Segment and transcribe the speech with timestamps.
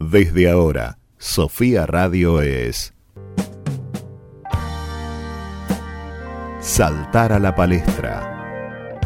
[0.00, 2.94] Desde ahora, Sofía Radio es
[6.58, 8.98] Saltar a la palestra.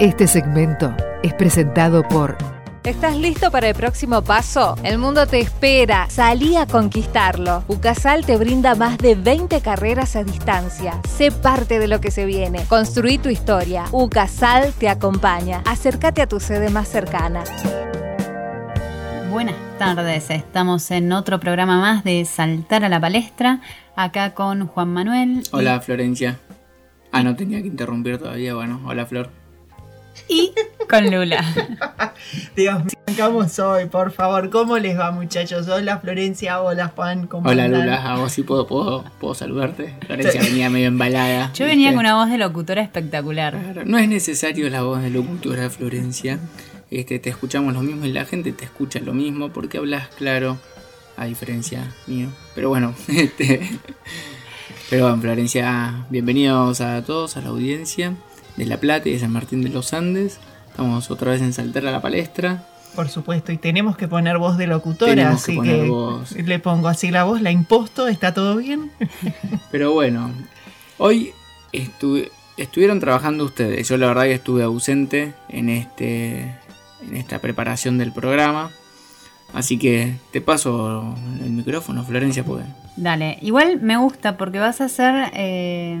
[0.00, 2.38] Este segmento es presentado por
[2.82, 4.74] ¿Estás listo para el próximo paso?
[4.82, 6.08] El mundo te espera.
[6.08, 7.62] Salí a conquistarlo.
[7.68, 10.98] UCASAL te brinda más de 20 carreras a distancia.
[11.06, 12.64] Sé parte de lo que se viene.
[12.68, 13.84] Construí tu historia.
[13.92, 15.62] UCASAL te acompaña.
[15.66, 17.44] Acércate a tu sede más cercana.
[19.30, 23.60] Buenas tardes, estamos en otro programa más de Saltar a la Palestra,
[23.94, 25.42] acá con Juan Manuel.
[25.52, 26.38] Hola Florencia.
[27.12, 29.30] Ah, no tenía que interrumpir todavía, bueno, hola Flor.
[30.28, 30.52] Y
[30.88, 31.44] con Lula.
[32.56, 34.50] Dios mío, arrancamos hoy, por favor.
[34.50, 35.68] ¿Cómo les va, muchachos?
[35.68, 36.60] Hola, Florencia.
[36.60, 37.26] Hola, Juan.
[37.28, 37.82] ¿Cómo Hola andan?
[37.82, 39.94] Lula, a vos sí puedo, puedo, puedo saludarte.
[40.06, 41.52] Florencia venía medio embalada.
[41.54, 41.94] Yo venía ¿viste?
[41.94, 43.56] con una voz de locutora espectacular.
[43.58, 46.38] Claro, No es necesario la voz de locutora, Florencia.
[46.90, 50.58] Este, te escuchamos lo mismo y la gente te escucha lo mismo porque hablas claro,
[51.16, 52.28] a diferencia mío.
[52.54, 53.68] Pero bueno, este.
[54.88, 58.14] Pero bueno, Florencia, bienvenidos a todos, a la audiencia
[58.56, 60.38] de La Plata y de San Martín de los Andes.
[60.70, 62.64] Estamos otra vez en Saltar a la Palestra.
[62.94, 66.32] Por supuesto, y tenemos que poner voz de locutora, Tenemos así que voz.
[66.32, 68.90] le pongo así la voz, la imposto, ¿está todo bien?
[69.70, 70.32] Pero bueno,
[70.96, 71.32] hoy
[71.72, 73.86] estu- estuvieron trabajando ustedes.
[73.88, 76.54] Yo la verdad que estuve ausente en este
[77.06, 78.70] en esta preparación del programa.
[79.54, 82.64] Así que te paso el micrófono, Florencia, pues.
[82.96, 85.96] Dale, igual me gusta porque vas a hacer eh,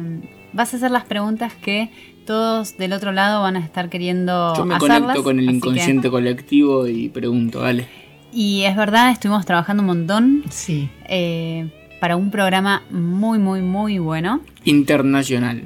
[0.52, 1.90] vas a hacer las preguntas que
[2.26, 5.52] todos del otro lado van a estar queriendo Yo me hacerlas, conecto con el que-
[5.54, 7.86] inconsciente colectivo y pregunto, dale.
[8.32, 10.90] y es verdad, estuvimos trabajando un montón Sí.
[11.08, 14.42] eh, para un programa muy, muy, muy bueno.
[14.64, 15.62] Internacional.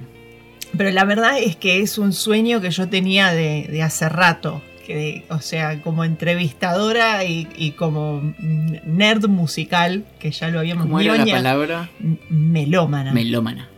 [0.76, 4.62] Pero la verdad es que es un sueño que yo tenía de, de hace rato.
[4.86, 10.98] Que, o sea, como entrevistadora y, y como nerd musical, que ya lo habíamos ¿Cómo
[11.00, 11.90] era la palabra?
[12.28, 13.12] melómana.
[13.12, 13.68] Melómana.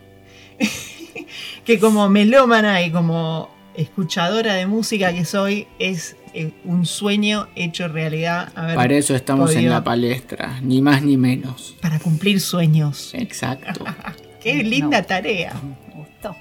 [1.64, 7.88] que como melómana y como escuchadora de música que soy, es eh, un sueño hecho
[7.88, 8.52] realidad.
[8.54, 11.76] Para eso estamos en la palestra, ni más ni menos.
[11.80, 13.12] para cumplir sueños.
[13.14, 13.84] Exacto.
[14.42, 15.06] Qué linda No.
[15.06, 15.54] tarea.
[15.88, 16.36] Me gustó.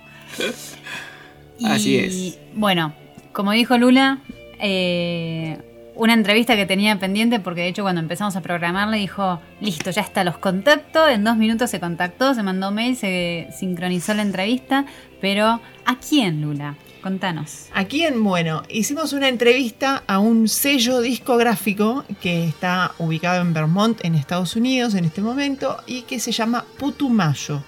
[1.65, 2.39] Así Y, es.
[2.55, 2.93] Bueno,
[3.31, 4.19] como dijo Lula,
[4.63, 5.57] eh,
[5.95, 10.01] una entrevista que tenía pendiente, porque de hecho cuando empezamos a programarle dijo, listo, ya
[10.01, 14.85] está, los contacto, en dos minutos se contactó, se mandó mail, se sincronizó la entrevista,
[15.21, 16.75] pero ¿a quién, Lula?
[17.01, 17.67] Contanos.
[17.73, 23.99] Aquí en, bueno, hicimos una entrevista a un sello discográfico que está ubicado en Vermont,
[24.05, 27.61] en Estados Unidos, en este momento, y que se llama Putumayo.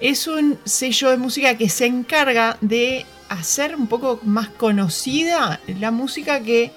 [0.00, 5.90] Es un sello de música que se encarga de hacer un poco más conocida la
[5.90, 6.70] música que,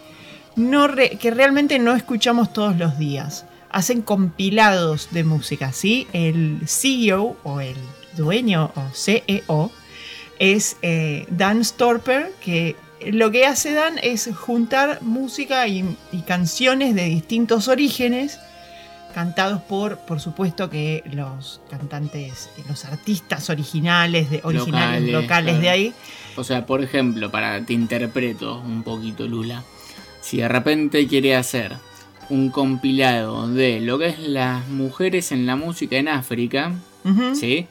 [0.56, 3.46] no re- que realmente no escuchamos todos los días.
[3.70, 6.08] Hacen compilados de música, ¿sí?
[6.14, 7.76] El CEO o el
[8.16, 9.72] dueño o CEO
[10.40, 12.76] es eh, Dan Storper, que
[13.12, 18.40] lo que hace Dan es juntar música y, y canciones de distintos orígenes,
[19.14, 25.70] cantados por, por supuesto, que los cantantes, los artistas originales, de, originales Locales, locales, de
[25.70, 25.94] ahí.
[26.38, 29.64] O sea, por ejemplo, para te interpreto un poquito, Lula.
[30.22, 31.74] Si de repente quiere hacer
[32.30, 36.74] un compilado de lo que es las mujeres en la música en África.
[37.34, 37.68] ¿sí?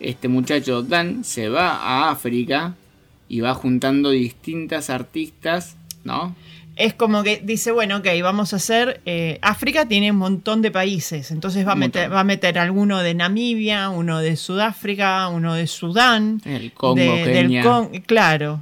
[0.00, 2.74] Este muchacho Dan se va a África
[3.28, 6.36] y va juntando distintas artistas, ¿no?
[6.76, 9.00] Es como que dice, bueno, ok, vamos a hacer.
[9.06, 12.98] eh, África tiene un montón de países, entonces va a, meter, va a meter alguno
[13.02, 16.40] de Namibia, uno de Sudáfrica, uno de Sudán.
[16.44, 17.62] El Congo, de- del Kenia.
[17.62, 18.60] Con- claro,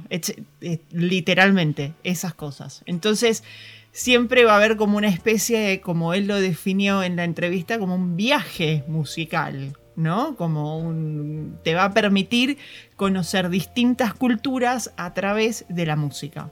[0.91, 2.83] literalmente, esas cosas.
[2.85, 3.43] Entonces,
[3.91, 7.79] siempre va a haber como una especie de, como él lo definió en la entrevista,
[7.79, 10.35] como un viaje musical, ¿no?
[10.35, 11.57] Como un.
[11.63, 12.57] te va a permitir
[12.95, 16.51] conocer distintas culturas a través de la música.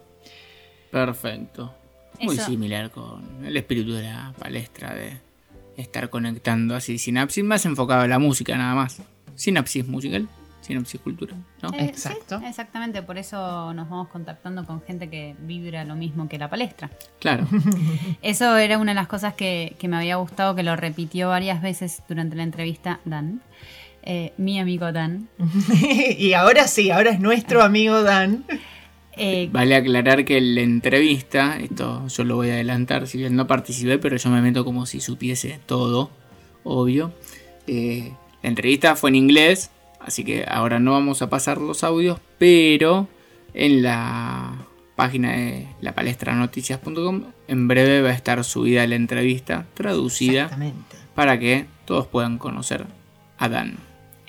[0.91, 1.73] Perfecto.
[2.19, 2.45] Muy Eso.
[2.45, 5.17] similar con el espíritu de la palestra de
[5.77, 9.01] estar conectando así sinapsis, más enfocado a la música nada más.
[9.35, 10.27] Sinapsis musical,
[10.61, 11.69] sinapsis cultural, ¿no?
[11.73, 12.39] Eh, Exacto.
[12.39, 16.49] sí, exactamente, por eso nos vamos contactando con gente que vibra lo mismo que la
[16.49, 16.91] palestra.
[17.19, 17.47] Claro.
[18.21, 21.61] Eso era una de las cosas que, que me había gustado, que lo repitió varias
[21.61, 23.41] veces durante la entrevista Dan.
[24.03, 25.29] Eh, mi amigo Dan.
[26.17, 28.45] y ahora sí, ahora es nuestro amigo Dan.
[29.17, 33.35] Eh, Vale aclarar que en la entrevista, esto yo lo voy a adelantar, si bien
[33.35, 36.09] no participé, pero yo me meto como si supiese todo,
[36.63, 37.11] obvio.
[37.67, 39.69] Eh, la entrevista fue en inglés,
[39.99, 43.07] así que ahora no vamos a pasar los audios, pero
[43.53, 44.65] en la
[44.95, 50.49] página de lapalestranoticias.com, en breve va a estar subida la entrevista traducida
[51.15, 52.85] para que todos puedan conocer
[53.37, 53.77] a Dan.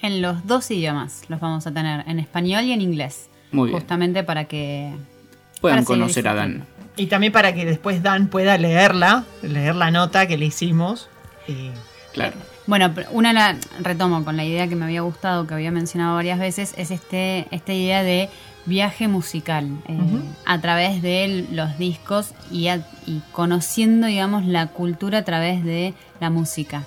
[0.01, 3.29] En los dos idiomas los vamos a tener, en español y en inglés.
[3.53, 3.79] Muy bien.
[3.79, 4.93] Justamente para que
[5.61, 6.35] Puedan para conocer a.
[6.35, 6.65] Dan.
[6.97, 11.09] Y también para que después Dan pueda leerla, leer la nota que le hicimos.
[11.49, 11.71] Y
[12.13, 12.35] Claro.
[12.67, 16.39] Bueno, una la retomo con la idea que me había gustado, que había mencionado varias
[16.39, 18.29] veces, es este esta idea de
[18.67, 19.99] viaje musical eh,
[20.45, 25.95] a través de los discos y, a- y conociendo, digamos, la cultura a través de
[26.21, 26.85] la música,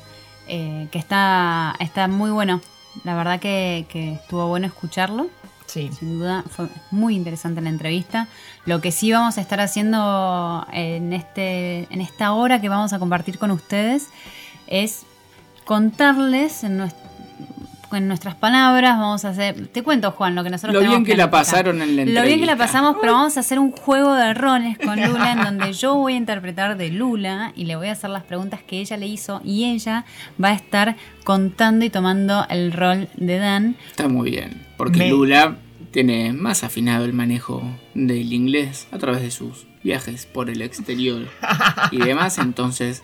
[0.48, 2.62] eh, que está está muy bueno.
[3.04, 5.28] La verdad que, que estuvo bueno escucharlo.
[5.75, 5.89] Sí.
[6.00, 8.27] Sin duda fue muy interesante la entrevista.
[8.66, 13.00] Lo que sí vamos a estar haciendo en, este, en esta hora que vamos a
[13.00, 14.07] compartir con ustedes
[14.68, 15.04] es
[15.66, 16.95] contarles en, nues-
[17.92, 19.68] en nuestras palabras, vamos a hacer...
[19.68, 22.39] Te cuento, Juan, lo que nosotros Lo bien que la pasaron en la Lo bien
[22.39, 22.57] que la entrevista.
[22.57, 26.13] pasamos, pero vamos a hacer un juego de roles con Lula en donde yo voy
[26.13, 29.39] a interpretar de Lula y le voy a hacer las preguntas que ella le hizo
[29.45, 30.04] y ella
[30.44, 33.75] va a estar contando y tomando el rol de Dan.
[33.92, 34.66] Está muy bien.
[34.77, 35.56] Porque Me- Lula
[35.96, 37.64] tiene más afinado el manejo
[37.94, 41.26] del inglés a través de sus viajes por el exterior
[41.90, 42.38] y demás.
[42.38, 43.02] Entonces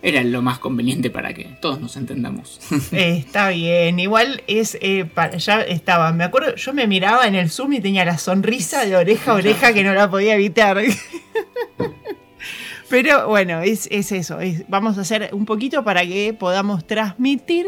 [0.00, 2.58] era lo más conveniente para que todos nos entendamos.
[2.92, 4.00] Está bien.
[4.00, 5.04] Igual es eh,
[5.36, 6.14] ya estaba.
[6.14, 9.34] Me acuerdo, yo me miraba en el Zoom y tenía la sonrisa de oreja a
[9.34, 10.80] oreja que no la podía evitar.
[12.88, 14.40] Pero bueno, es, es eso.
[14.40, 17.66] es- vamos a hacer un poquito para que podamos transmitir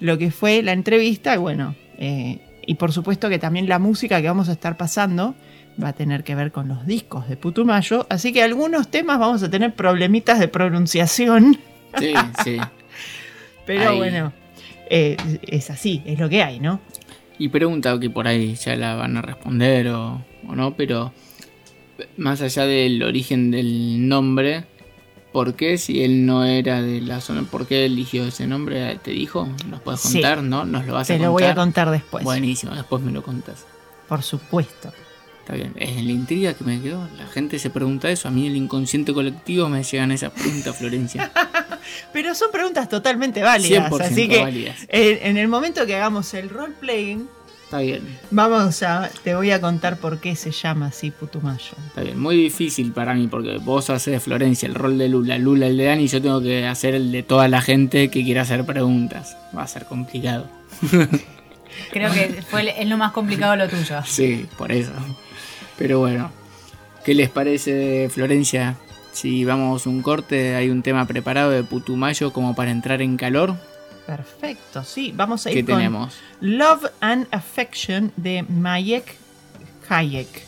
[0.00, 1.36] lo que fue la entrevista.
[1.36, 5.34] y Bueno, eh, y por supuesto que también la música que vamos a estar pasando
[5.82, 8.06] va a tener que ver con los discos de Putumayo.
[8.10, 11.58] Así que algunos temas vamos a tener problemitas de pronunciación.
[11.98, 12.12] Sí,
[12.44, 12.58] sí.
[13.64, 13.96] Pero Ahí.
[13.96, 14.34] bueno,
[14.90, 15.16] eh,
[15.46, 16.78] es así, es lo que hay, ¿no?
[17.38, 21.14] Y pregunta que por ahí ya la van a responder o, o no, pero
[22.18, 24.66] más allá del origen del nombre,
[25.32, 28.98] ¿por qué si él no era de la zona, por qué eligió ese nombre?
[29.02, 29.48] ¿Te dijo?
[29.68, 30.14] ¿Nos puedes Sí.
[30.14, 30.42] contar?
[30.42, 30.64] ¿No?
[30.64, 31.26] ¿Nos lo vas a Te contar?
[31.26, 32.24] lo voy a contar después.
[32.24, 33.64] Buenísimo, después me lo contas.
[34.08, 34.92] Por supuesto.
[35.40, 37.08] Está bien, es la intriga que me quedó.
[37.16, 38.28] La gente se pregunta eso.
[38.28, 41.32] A mí, el inconsciente colectivo, me llegan esas preguntas, Florencia.
[42.12, 43.90] Pero son preguntas totalmente válidas.
[43.90, 44.76] 100% Así que válidas.
[44.88, 47.28] eh, en el momento que hagamos el roleplaying,
[47.68, 48.00] Está bien,
[48.30, 49.10] vamos a.
[49.22, 51.76] Te voy a contar por qué se llama así Putumayo.
[51.88, 52.18] está bien.
[52.18, 55.76] Muy difícil para mí porque vos haces de Florencia el rol de Lula, Lula el
[55.76, 58.64] de Dani, y yo tengo que hacer el de toda la gente que quiera hacer
[58.64, 59.36] preguntas.
[59.54, 60.48] Va a ser complicado.
[61.92, 63.96] Creo que fue, es lo más complicado lo tuyo.
[64.06, 64.92] Sí, por eso.
[65.76, 66.30] Pero bueno,
[67.04, 68.76] ¿qué les parece, Florencia?
[69.12, 73.56] Si vamos un corte, hay un tema preparado de Putumayo como para entrar en calor.
[74.08, 75.12] Perfecto, sí.
[75.14, 76.16] Vamos a ¿Qué ir con tenemos?
[76.40, 79.16] Love and Affection de Mayek
[79.86, 80.47] Hayek.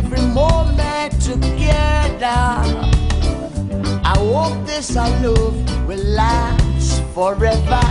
[0.00, 2.40] Every moment together.
[4.12, 7.84] I hope this love will last forever.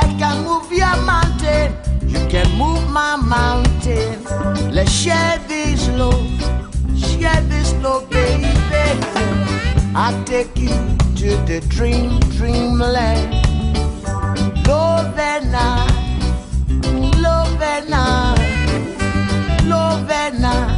[0.00, 1.68] I can move your mountain,
[2.12, 4.24] you can move my mountain.
[4.74, 6.26] Let's share this love,
[6.98, 8.48] share this love, baby.
[9.94, 10.74] I'll take you
[11.20, 13.30] to the dream, dreamland.
[14.66, 15.86] Love and I,
[17.26, 18.34] love and I,
[19.64, 20.77] love and I,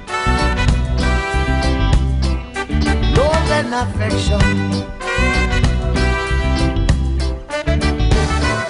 [3.81, 4.39] affection.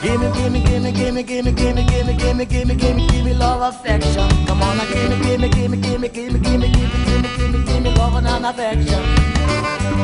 [0.02, 4.30] Gimme, gimme, gimme, gimme, gimme, gimme, gimme, gimme, gimme, gimme, gimme love affection.
[4.48, 6.68] Come on, gimme, gimme, gimme, gimme, gimme, gimme, gimme,
[7.06, 9.04] gimme, gimme, gimme love and affection.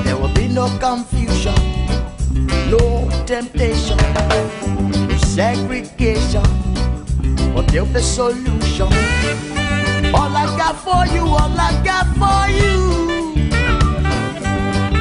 [0.03, 1.55] There will be no confusion,
[2.69, 3.97] no temptation,
[5.09, 6.43] no segregation,
[7.53, 8.91] but there'll be solution.
[10.13, 13.16] All I got for you, all I got for you.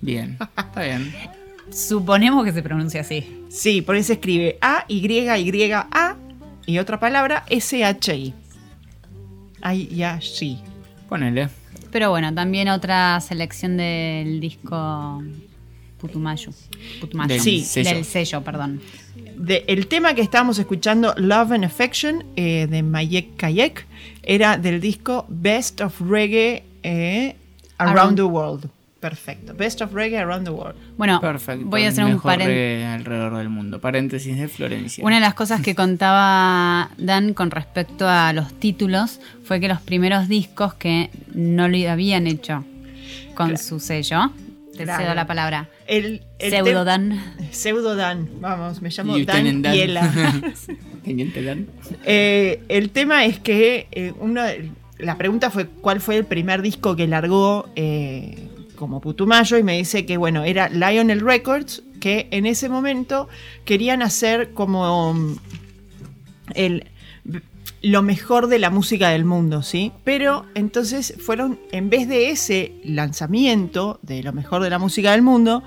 [0.00, 1.14] Bien, está bien.
[1.70, 3.42] Suponemos que se pronuncia así.
[3.50, 4.84] Sí, por eso se escribe A,
[6.66, 8.34] Y, otra palabra, S-H-I.
[10.20, 10.58] Shi.
[11.08, 11.48] Ponele.
[11.90, 15.22] Pero bueno, también otra selección del disco
[15.98, 16.50] Putumayo.
[17.00, 17.28] Putumayo.
[17.34, 17.60] Del Sí.
[17.60, 17.90] sello.
[17.90, 18.80] Del sello, perdón.
[19.36, 23.86] De- el tema que estábamos escuchando, Love and Affection, eh, de Mayek Kayek,
[24.22, 27.36] era del disco Best of Reggae eh,
[27.78, 28.70] Around, Around- the World.
[29.04, 29.52] Perfecto.
[29.54, 30.76] Best of Reggae Around the World.
[30.96, 31.66] Bueno, Perfecto.
[31.66, 32.54] voy a hacer un mejor paréntesis.
[32.56, 33.78] reggae alrededor del mundo.
[33.78, 35.04] Paréntesis de Florencia.
[35.04, 39.82] Una de las cosas que contaba Dan con respecto a los títulos fue que los
[39.82, 42.64] primeros discos que no lo habían hecho
[43.34, 43.62] con Claro.
[43.62, 44.32] su sello,
[44.74, 45.02] te Claro.
[45.02, 47.20] cedo la palabra, El, el Pseudo Dan.
[47.50, 48.26] Pseudo Dan.
[48.40, 49.72] Vamos, me llamo Dan Dan.
[49.74, 50.10] Piela.
[51.04, 51.66] Teniente Dan.
[52.04, 54.40] Eh, el tema es que eh, uno,
[54.98, 59.76] la pregunta fue cuál fue el primer disco que largó eh, como Putumayo y me
[59.76, 63.28] dice que bueno, era Lionel Records, que en ese momento
[63.64, 65.36] querían hacer como um,
[66.54, 66.88] el,
[67.82, 69.92] lo mejor de la música del mundo, ¿sí?
[70.04, 75.22] Pero entonces fueron, en vez de ese lanzamiento de lo mejor de la música del
[75.22, 75.62] mundo,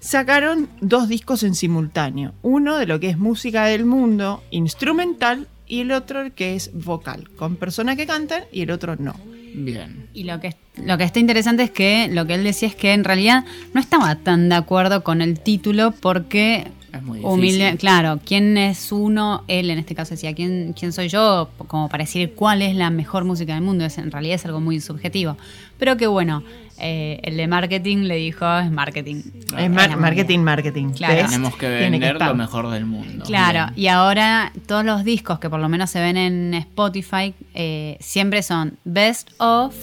[0.00, 2.32] sacaron dos discos en simultáneo.
[2.42, 7.28] Uno de lo que es música del mundo, instrumental, y el otro que es vocal,
[7.36, 9.14] con personas que cantan y el otro no.
[9.54, 10.08] Bien.
[10.12, 12.92] Y lo que, lo que está interesante es que lo que él decía es que
[12.92, 16.66] en realidad no estaba tan de acuerdo con el título porque
[16.98, 17.78] Es muy humilde, difícil.
[17.78, 19.44] claro, ¿quién es uno?
[19.48, 21.48] Él en este caso decía, ¿quién, ¿quién soy yo?
[21.66, 24.60] Como para decir cuál es la mejor música del mundo, es, en realidad es algo
[24.60, 25.36] muy subjetivo.
[25.78, 26.42] Pero que bueno,
[26.80, 29.22] eh, el de marketing le dijo, es marketing.
[29.56, 30.92] es mar- marketing, marketing.
[30.94, 33.24] Tenemos que vender lo mejor del mundo.
[33.24, 33.84] Claro, Bien.
[33.84, 38.42] y ahora todos los discos que por lo menos se ven en Spotify eh, siempre
[38.42, 39.74] son best of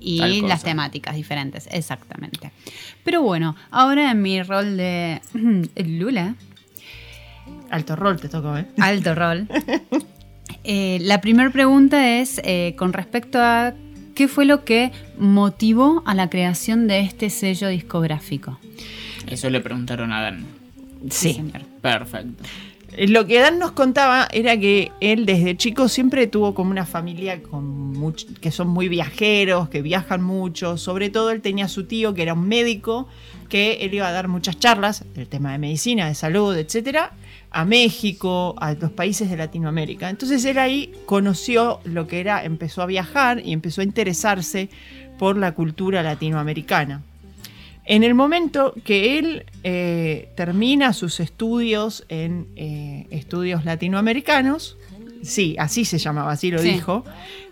[0.00, 2.52] y las temáticas diferentes, exactamente.
[3.04, 5.20] Pero bueno, ahora en mi rol de
[5.76, 6.34] Lula,
[7.70, 8.66] Alto rol te tocó, ¿eh?
[8.78, 9.46] alto rol,
[10.64, 13.74] eh, la primera pregunta es eh, con respecto a
[14.14, 18.58] qué fue lo que motivó a la creación de este sello discográfico.
[19.26, 20.46] Eso le preguntaron a Dan.
[21.10, 21.34] Sí.
[21.34, 21.62] señor.
[21.80, 22.42] Perfecto.
[22.92, 26.86] Eh, Lo que Dan nos contaba era que él desde chico siempre tuvo como una
[26.86, 27.40] familia
[28.40, 30.76] que son muy viajeros, que viajan mucho.
[30.78, 33.08] Sobre todo él tenía a su tío que era un médico,
[33.48, 37.12] que él iba a dar muchas charlas del tema de medicina, de salud, etcétera,
[37.50, 40.10] a México, a los países de Latinoamérica.
[40.10, 44.68] Entonces él ahí conoció lo que era, empezó a viajar y empezó a interesarse
[45.18, 47.02] por la cultura latinoamericana.
[47.90, 54.76] En el momento que él eh, termina sus estudios en eh, estudios latinoamericanos,
[55.22, 56.68] sí, así se llamaba, así lo Sí.
[56.68, 57.02] dijo,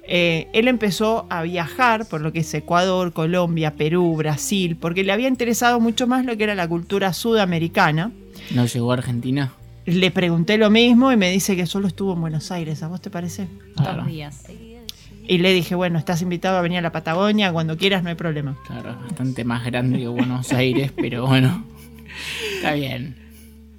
[0.07, 5.13] eh, él empezó a viajar por lo que es Ecuador, Colombia, Perú, Brasil, porque le
[5.13, 8.13] había interesado mucho más lo que era la cultura sudamericana.
[8.55, 9.55] ¿No llegó a Argentina?
[9.87, 13.01] Le pregunté lo mismo y me dice que solo estuvo en Buenos Aires, ¿a vos
[13.01, 13.49] te parece?
[13.77, 14.03] Claro.
[14.03, 14.45] Dos días.
[15.29, 18.15] Y le dije, bueno, estás invitado a venir a la Patagonia, cuando quieras no hay
[18.15, 18.57] problema.
[18.67, 21.65] Claro, es bastante más grande que Buenos Aires, pero bueno.
[22.57, 23.17] Está bien.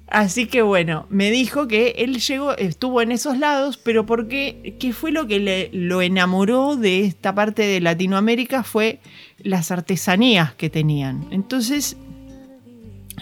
[0.08, 4.94] Así que bueno, me dijo que él llegó, estuvo en esos lados, pero porque qué
[4.94, 9.00] fue lo que le, lo enamoró de esta parte de Latinoamérica fue
[9.38, 11.26] las artesanías que tenían.
[11.30, 11.98] Entonces,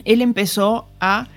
[0.04, 1.28] él empezó a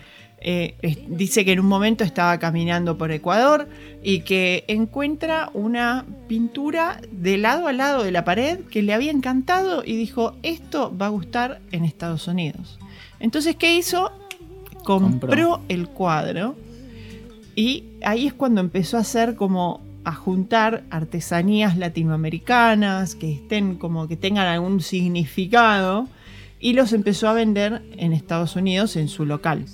[0.41, 3.67] eh, dice que en un momento estaba caminando por Ecuador
[4.01, 9.11] y que encuentra una pintura de lado a lado de la pared que le había
[9.11, 12.79] encantado y dijo, esto va a gustar en Estados Unidos.
[13.19, 14.11] Entonces, ¿qué hizo?
[14.83, 15.61] Compró, Compró.
[15.67, 16.55] el cuadro
[17.55, 24.07] y ahí es cuando empezó a hacer como a juntar artesanías latinoamericanas que estén como
[24.07, 26.07] que tengan algún significado
[26.59, 29.65] y los empezó a vender en Estados Unidos en su local.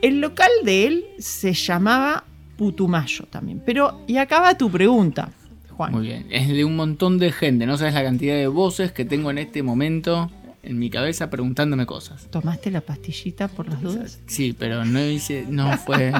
[0.00, 2.24] El local de él se llamaba
[2.56, 3.62] Putumayo también.
[3.64, 5.30] Pero, y acaba tu pregunta,
[5.70, 5.92] Juan.
[5.92, 6.26] Muy bien.
[6.30, 7.66] Es de un montón de gente.
[7.66, 10.30] No sabes la cantidad de voces que tengo en este momento
[10.62, 12.26] en mi cabeza preguntándome cosas.
[12.30, 14.20] ¿Tomaste la pastillita por las dudas?
[14.26, 15.44] Sí, pero no hice.
[15.48, 16.12] No fue.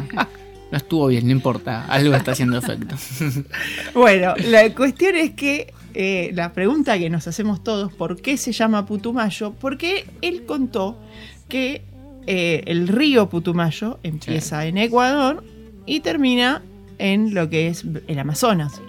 [0.71, 1.87] No estuvo bien, no importa.
[1.87, 2.97] Algo está haciendo efecto.
[3.95, 8.50] Bueno, la cuestión es que eh, la pregunta que nos hacemos todos, ¿por qué se
[8.53, 9.53] llama Putumayo?
[9.53, 10.99] Porque él contó
[11.49, 11.83] que
[12.26, 15.45] eh, el río Putumayo empieza en Ecuador
[15.87, 16.62] y termina
[16.99, 18.81] en lo que es el Amazonas,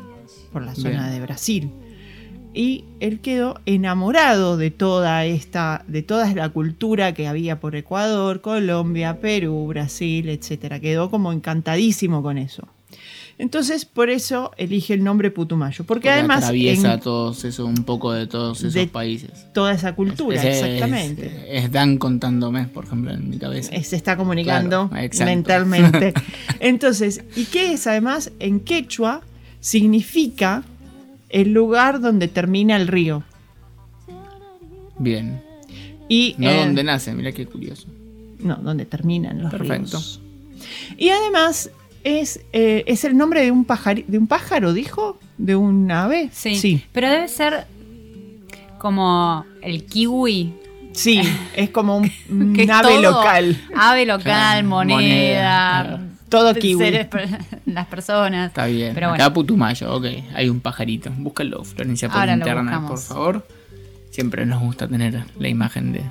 [0.52, 1.12] por la zona Bien.
[1.12, 1.72] de Brasil.
[2.54, 8.40] Y él quedó enamorado de toda esta, de toda la cultura que había por Ecuador,
[8.40, 10.80] Colombia, Perú, Brasil, etcétera.
[10.80, 12.66] Quedó como encantadísimo con eso.
[13.38, 15.84] Entonces, por eso elige el nombre Putumayo.
[15.84, 19.52] Porque, Porque además atraviesa en todos eso, un poco de todos esos De- países.
[19.54, 21.46] toda esa cultura, Es- es- exactamente.
[21.50, 23.72] Es, Dan contándome, por ejemplo, en mi cabeza.
[23.84, 26.14] Se está comunicando Claro, mentalmente.
[26.62, 28.32] Entonces, ¿y qué es además?
[28.40, 29.22] En quechua
[29.60, 30.64] significa
[31.30, 33.24] el lugar donde termina el río.
[34.98, 35.42] Bien.
[36.08, 37.88] Y, No eh, donde nace, mira qué curioso.
[38.40, 39.98] No, donde terminan los Perfecto.
[39.98, 40.22] ríos.
[40.98, 41.70] Y además
[42.06, 46.30] es, eh, es el nombre de un, pajari- de un pájaro, dijo, de un ave.
[46.32, 46.56] Sí.
[46.56, 46.86] sí.
[46.94, 47.66] Pero debe ser
[48.78, 50.54] como el kiwi.
[50.94, 51.22] Sí,
[51.56, 53.58] es como un, un ave local.
[53.76, 54.96] Ave local, Claro, moneda.
[54.96, 56.04] moneda, claro.
[56.30, 56.78] Todo kiwi.
[56.80, 57.08] seres
[57.66, 58.48] las personas.
[58.50, 58.94] Está bien.
[58.94, 59.34] Pero Acá bueno.
[59.34, 60.06] Putumayo, ok.
[60.36, 61.10] Hay un pajarito.
[61.18, 62.90] Búscalo, Florencia, por Ahora lo internet, buscamos.
[62.92, 63.48] por favor.
[64.12, 66.02] Siempre nos gusta tener la imagen de.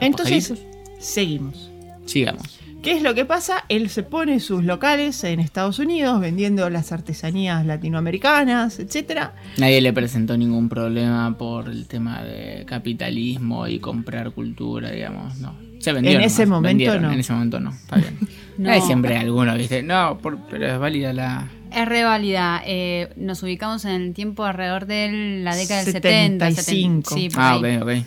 [0.00, 1.04] Entonces, pajaritos.
[1.06, 1.70] seguimos.
[2.06, 2.60] Sigamos.
[2.82, 3.64] ¿Qué es lo que pasa?
[3.70, 9.34] Él se pone sus locales en Estados Unidos vendiendo las artesanías latinoamericanas, etcétera.
[9.56, 15.54] Nadie le presentó ningún problema por el tema de capitalismo y comprar cultura, digamos, no.
[15.78, 16.12] Se vendió.
[16.12, 17.12] En nomás, ese momento vendieron, no.
[17.12, 18.18] En ese momento no, está bien.
[18.56, 18.70] No.
[18.70, 19.82] Hay siempre alguno, ¿viste?
[19.82, 21.48] No, por- pero es válida la.
[21.72, 22.62] Es re válida.
[22.64, 26.50] Eh, nos ubicamos en el tiempo alrededor de la década del 70.
[26.52, 27.10] 75.
[27.16, 27.76] 70, sí, Ah, ahí.
[27.78, 28.04] ok, ok.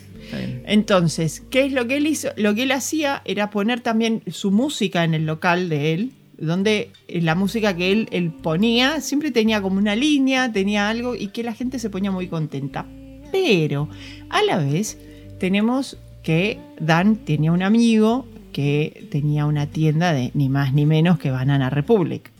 [0.66, 2.28] Entonces, ¿qué es lo que él hizo?
[2.36, 6.90] Lo que él hacía era poner también su música en el local de él, donde
[7.08, 11.28] eh, la música que él, él ponía siempre tenía como una línea, tenía algo y
[11.28, 12.86] que la gente se ponía muy contenta.
[13.32, 13.88] Pero
[14.30, 14.98] a la vez
[15.38, 21.18] tenemos que Dan tenía un amigo que tenía una tienda de ni más ni menos
[21.18, 22.30] que Banana Republic.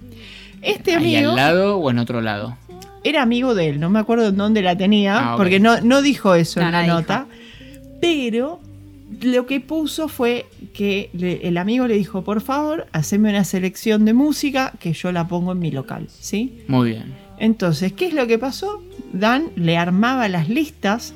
[0.63, 2.57] Este ¿Ahí amigo al lado o en otro lado?
[3.05, 6.03] era amigo de él, no me acuerdo en dónde la tenía, Ah, porque no, no
[6.03, 7.15] dijo eso No, en la no dijo.
[8.01, 8.61] Pero
[9.23, 14.05] lo que puso fue que le- el amigo le dijo, por favor, haceme una selección
[14.05, 16.61] de música que yo la pongo en mi local, ¿sí?
[16.69, 17.15] Muy bien.
[17.39, 18.83] Entonces, ¿qué es lo que pasó?
[19.13, 21.15] Dan le armaba las listas,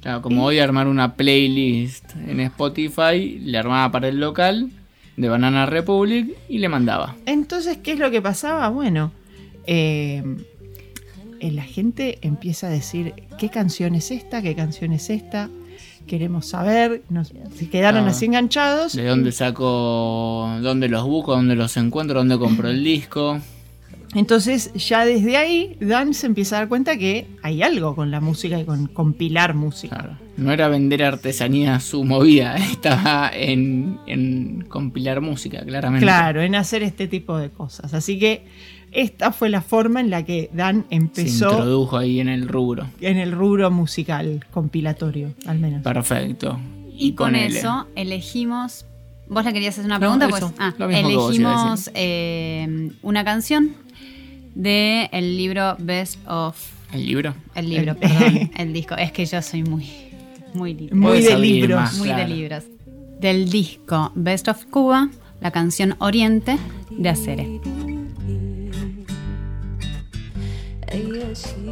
[0.00, 4.70] Claro, como voy a armar una playlist en Spotify, le armaba para el local
[5.16, 7.16] de Banana Republic y le mandaba.
[7.26, 8.68] entonces, ¿qué es lo que pasaba?
[8.68, 9.10] Bueno,
[9.66, 10.22] eh,
[11.40, 14.42] eh, la gente empieza a decir, ¿qué canción es esta?
[14.42, 15.50] ¿Qué canción es esta?
[16.06, 18.10] Queremos saber, nos, se quedaron Ah.
[18.10, 18.94] así enganchados.
[18.94, 23.40] ¿De dónde saco, dónde los busco, dónde los encuentro, dónde compro el disco?
[24.14, 28.20] Entonces ya desde ahí Dan se empieza a dar cuenta que hay algo con la
[28.20, 29.96] música y con compilar música.
[29.96, 30.16] Claro.
[30.36, 36.04] No era vender artesanía su movida, estaba en, en compilar música, claramente.
[36.06, 37.92] Claro, en hacer este tipo de cosas.
[37.94, 38.44] Así que
[38.96, 42.86] esta fue la forma en la que Dan Se empezó introdujo ahí en el rubro.
[43.02, 45.82] en el rubro musical compilatorio, al menos.
[45.82, 46.58] Perfecto.
[46.90, 48.86] Y, con, eso elegimos.
[49.28, 50.28] ¿Vos le querías hacer una No, pregunta?
[50.28, 53.72] eso, pues ah, elegimos eh, una canción
[54.54, 56.56] del el libro Best of.
[56.92, 57.34] ¿El libro?
[57.54, 58.94] El libro, perdón, el disco.
[58.94, 59.90] Es que yo soy muy,
[60.54, 60.96] muy libro.
[60.96, 61.78] Muy de libros.
[61.78, 62.26] más, muy claro.
[62.26, 62.64] de libros.
[63.20, 65.10] Del disco Best of Cuba,
[65.42, 66.56] la canción Oriente
[66.90, 67.60] de Acere.
[71.36, 71.65] Son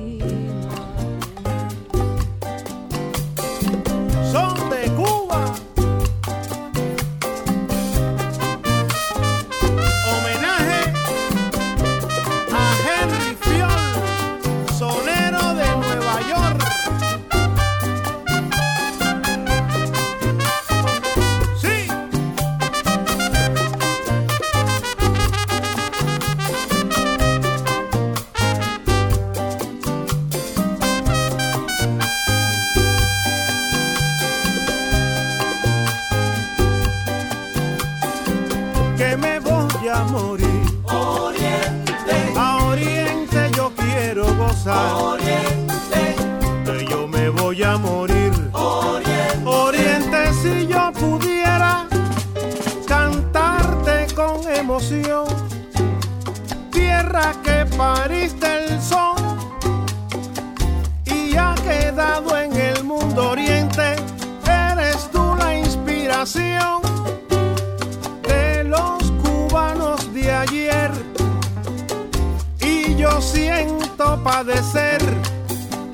[74.34, 75.00] padecer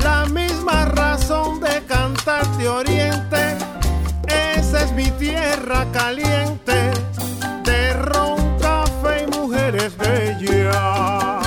[0.02, 3.42] la misma razón de cantarte oriente.
[4.56, 6.78] Esa es mi tierra caliente
[7.64, 11.46] de ron, café y mujeres bellas.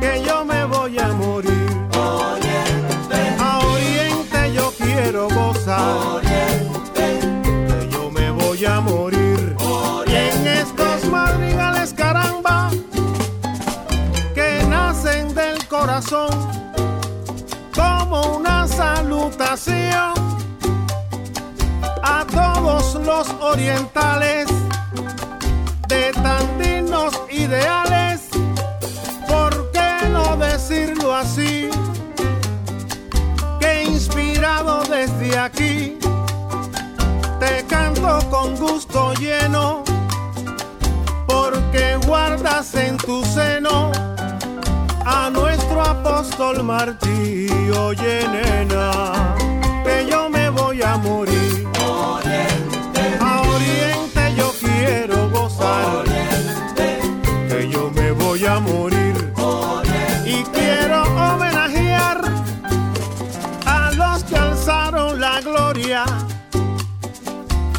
[0.00, 1.70] Que yo me voy a morir.
[3.40, 6.22] A oriente yo quiero gozar.
[6.94, 9.27] Que yo me voy a morir.
[17.74, 20.14] Como una salutación
[22.02, 24.48] a todos los orientales
[25.86, 28.28] de tan dignos ideales.
[29.28, 31.68] ¿Por qué no decirlo así?
[33.60, 35.98] Que inspirado desde aquí
[37.38, 39.84] te canto con gusto lleno,
[41.26, 43.92] porque guardas en tu seno
[45.08, 47.48] a nuestro apóstol Martí.
[47.70, 49.34] Oye, nena,
[49.84, 51.66] que yo me voy a morir.
[53.20, 56.04] A Oriente yo quiero gozar,
[57.48, 59.32] que yo me voy a morir.
[60.26, 62.20] Y quiero homenajear
[63.64, 66.04] a los que alzaron la gloria.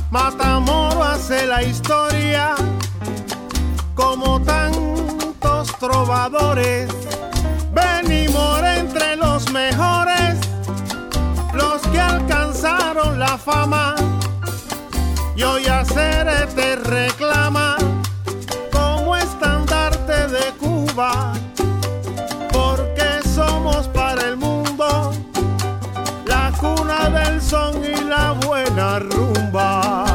[0.10, 2.56] Matamoro hace la historia
[3.94, 7.09] como tantos trovadores.
[8.30, 10.38] Venimos entre los mejores,
[11.52, 13.96] los que alcanzaron la fama.
[15.36, 17.76] Y hoy hacer te reclama
[18.72, 21.34] como estandarte de Cuba,
[22.52, 25.12] porque somos para el mundo
[26.26, 30.09] la cuna del son y la buena rumba.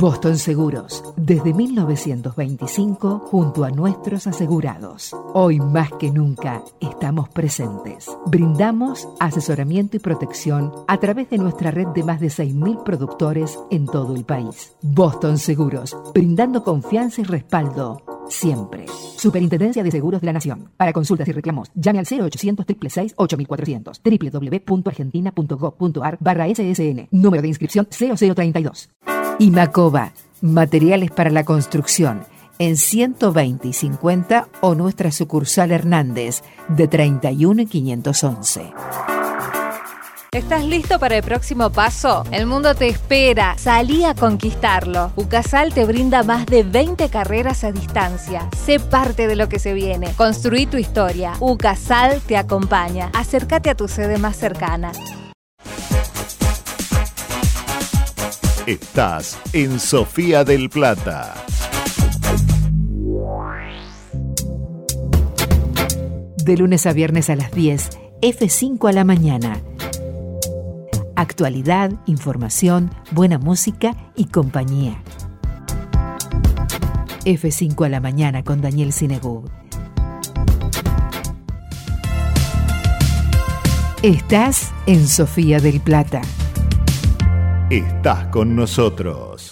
[0.00, 5.14] Boston Seguros, desde 1925 junto a nuestros asegurados.
[5.34, 8.06] Hoy más que nunca estamos presentes.
[8.24, 13.84] Brindamos asesoramiento y protección a través de nuestra red de más de 6.000 productores en
[13.84, 14.72] todo el país.
[14.80, 18.86] Boston Seguros, brindando confianza y respaldo siempre.
[18.88, 20.70] Superintendencia de Seguros de la Nación.
[20.78, 27.08] Para consultas y reclamos, llame al 0800 666 8400 www.argentina.gov.ar barra SSN.
[27.10, 28.88] Número de inscripción 0032.
[29.40, 32.26] Imacoba, materiales para la construcción,
[32.58, 38.70] en 120 y 50 o nuestra sucursal Hernández de 31 y 511.
[40.32, 42.24] ¿Estás listo para el próximo paso?
[42.30, 43.56] El mundo te espera.
[43.56, 45.10] Salí a conquistarlo.
[45.16, 48.46] Ucasal te brinda más de 20 carreras a distancia.
[48.66, 50.12] Sé parte de lo que se viene.
[50.18, 51.32] Construí tu historia.
[51.40, 53.10] Ucasal te acompaña.
[53.14, 54.92] Acércate a tu sede más cercana.
[58.66, 61.34] Estás en Sofía del Plata.
[66.44, 67.88] De lunes a viernes a las 10,
[68.20, 69.62] F5 a la mañana.
[71.16, 75.02] Actualidad, información, buena música y compañía.
[77.24, 79.44] F5 a la mañana con Daniel Sinegú.
[84.02, 86.20] Estás en Sofía del Plata.
[87.70, 89.49] Estás con nosotros.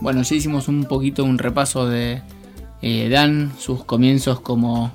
[0.00, 2.22] Bueno, ya hicimos un poquito un repaso de
[2.82, 4.92] eh, Dan, sus comienzos como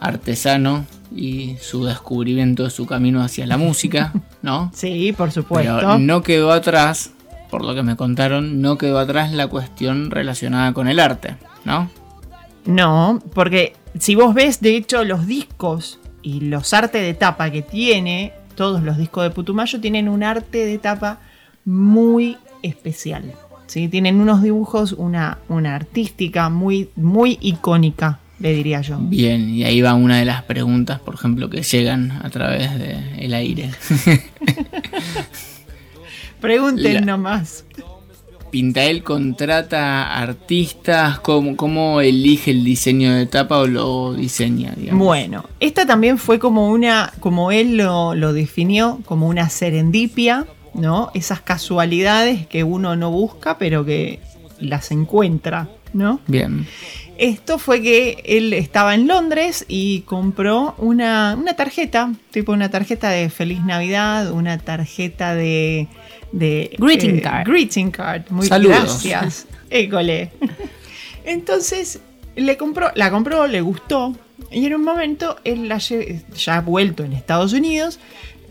[0.00, 4.70] artesano y su descubrimiento de su camino hacia la música, ¿no?
[4.74, 5.76] Sí, por supuesto.
[5.76, 7.12] Pero no quedó atrás,
[7.50, 11.90] por lo que me contaron, no quedó atrás la cuestión relacionada con el arte, ¿no?
[12.64, 17.62] No, porque si vos ves, de hecho, los discos y los artes de tapa que
[17.62, 21.18] tiene, todos los discos de Putumayo tienen un arte de tapa
[21.64, 23.34] muy especial.
[23.72, 23.88] ¿Sí?
[23.88, 28.98] Tienen unos dibujos, una, una artística muy, muy icónica, le diría yo.
[29.00, 33.32] Bien, y ahí va una de las preguntas, por ejemplo, que llegan a través del
[33.32, 33.70] aire.
[36.40, 37.64] Pregunten La- nomás.
[38.50, 44.74] Pintael contrata artistas, ¿cómo, ¿cómo elige el diseño de tapa o lo diseña?
[44.76, 45.06] digamos?
[45.06, 51.10] Bueno, esta también fue como una, como él lo, lo definió, como una serendipia, ¿no?
[51.14, 54.20] Esas casualidades que uno no busca, pero que
[54.58, 56.20] las encuentra, ¿no?
[56.26, 56.66] Bien,
[57.18, 63.10] Esto fue que él estaba en Londres y compró una, una tarjeta, tipo una tarjeta
[63.10, 65.88] de Feliz Navidad, una tarjeta de...
[66.32, 67.46] de eh, Greeting card.
[67.46, 68.78] Greeting card, muy Saludos.
[69.04, 69.46] gracias.
[69.70, 70.30] École.
[71.24, 72.00] Entonces,
[72.36, 74.14] le compró, la compró, le gustó,
[74.52, 77.98] y en un momento, él la ya vuelto en Estados Unidos,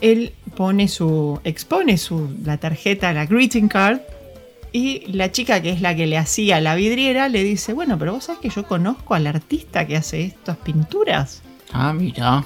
[0.01, 3.99] él pone su, expone su, la tarjeta, la greeting card,
[4.73, 8.13] y la chica que es la que le hacía la vidriera le dice, bueno, pero
[8.13, 11.41] vos sabés que yo conozco al artista que hace estas pinturas.
[11.73, 12.45] ah, mira,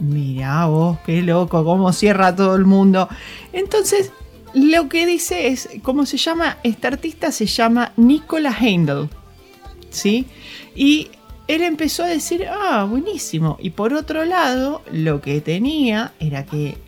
[0.00, 3.08] Mirá vos, qué loco, cómo cierra todo el mundo.
[3.52, 4.10] Entonces,
[4.52, 6.58] lo que dice es, ¿cómo se llama?
[6.62, 9.08] Este artista se llama Nicola Heindel.
[9.90, 10.26] ¿Sí?
[10.74, 11.10] Y
[11.46, 13.58] él empezó a decir, ah, buenísimo.
[13.60, 16.78] Y por otro lado, lo que tenía era que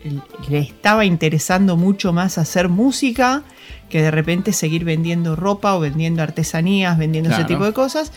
[0.49, 3.43] le estaba interesando mucho más hacer música
[3.89, 8.11] que de repente seguir vendiendo ropa o vendiendo artesanías, vendiendo ese tipo de cosas.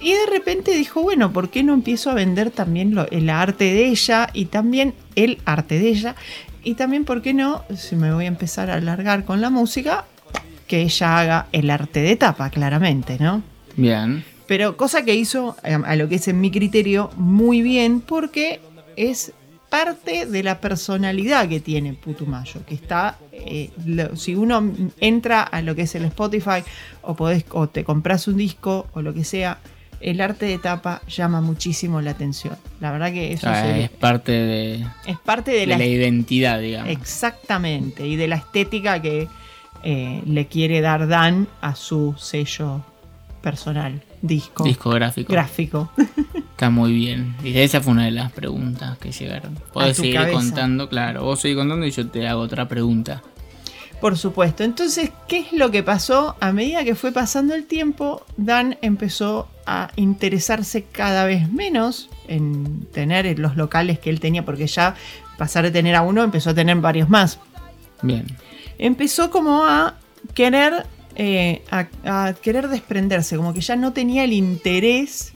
[0.00, 3.64] Y de repente dijo, bueno, ¿por qué no empiezo a vender también lo- el arte
[3.64, 6.14] de ella y también el arte de ella?
[6.62, 10.04] Y también, ¿por qué no, si me voy a empezar a alargar con la música,
[10.66, 13.42] que ella haga el arte de tapa, claramente, ¿no?
[13.76, 18.00] bien, Pero cosa que hizo, eh, a lo que es en mi criterio, muy bien,
[18.00, 18.60] porque
[18.96, 19.32] es
[19.68, 25.62] parte de la personalidad que tiene Putumayo, que está, eh, lo- si uno entra a
[25.62, 26.64] lo que es el Spotify
[27.02, 29.58] o, podés, o te compras un disco o lo que sea,
[30.00, 32.56] el arte de tapa llama muchísimo la atención.
[32.80, 35.86] La verdad que eso sea, se- es parte de, es parte de, de la, la
[35.86, 36.90] identidad, digamos.
[36.90, 39.28] Exactamente, y de la estética que
[39.84, 42.82] eh, le quiere dar Dan a su sello
[43.40, 45.32] personal, disco, Discográfico.
[45.32, 45.90] gráfico.
[46.50, 47.34] Está muy bien.
[47.42, 49.56] Y esa fue una de las preguntas que llegaron.
[49.72, 50.38] Tu seguir cabeza.
[50.38, 51.24] contando, claro.
[51.24, 53.22] Vos seguís contando y yo te hago otra pregunta.
[54.00, 54.64] Por supuesto.
[54.64, 56.36] Entonces, ¿qué es lo que pasó?
[56.40, 62.86] A medida que fue pasando el tiempo, Dan empezó a interesarse cada vez menos en
[62.92, 64.94] tener los locales que él tenía, porque ya
[65.36, 67.38] pasar de tener a uno empezó a tener varios más.
[68.02, 68.26] Bien.
[68.78, 69.94] Empezó como a
[70.34, 70.86] querer,
[71.22, 71.86] eh, a,
[72.28, 75.32] a querer desprenderse, como que ya no tenía el interés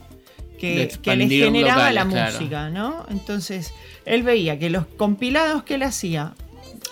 [0.59, 2.33] que que, le generaba la claro.
[2.33, 3.05] música, ¿no?
[3.11, 3.73] Entonces,
[4.07, 6.33] él veía que los compilados que él hacía,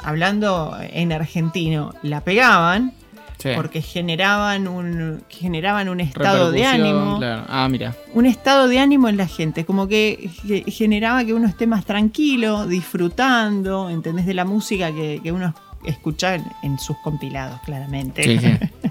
[0.02, 2.92] hablando en argentino, la pegaban
[3.38, 3.48] Sí.
[3.57, 7.18] porque generaban un, generaban un estado de ánimo.
[7.18, 7.42] claro.
[7.48, 7.96] Ah, mira.
[8.14, 11.85] un estado de ánimo en la gente, como que ge- generaba que uno esté más
[11.85, 14.26] tranquilo, disfrutando, ¿entendés?
[14.26, 18.23] De la música que, que uno escucha en, sus compilados, claramente.
[18.25, 18.90] Sí, sí.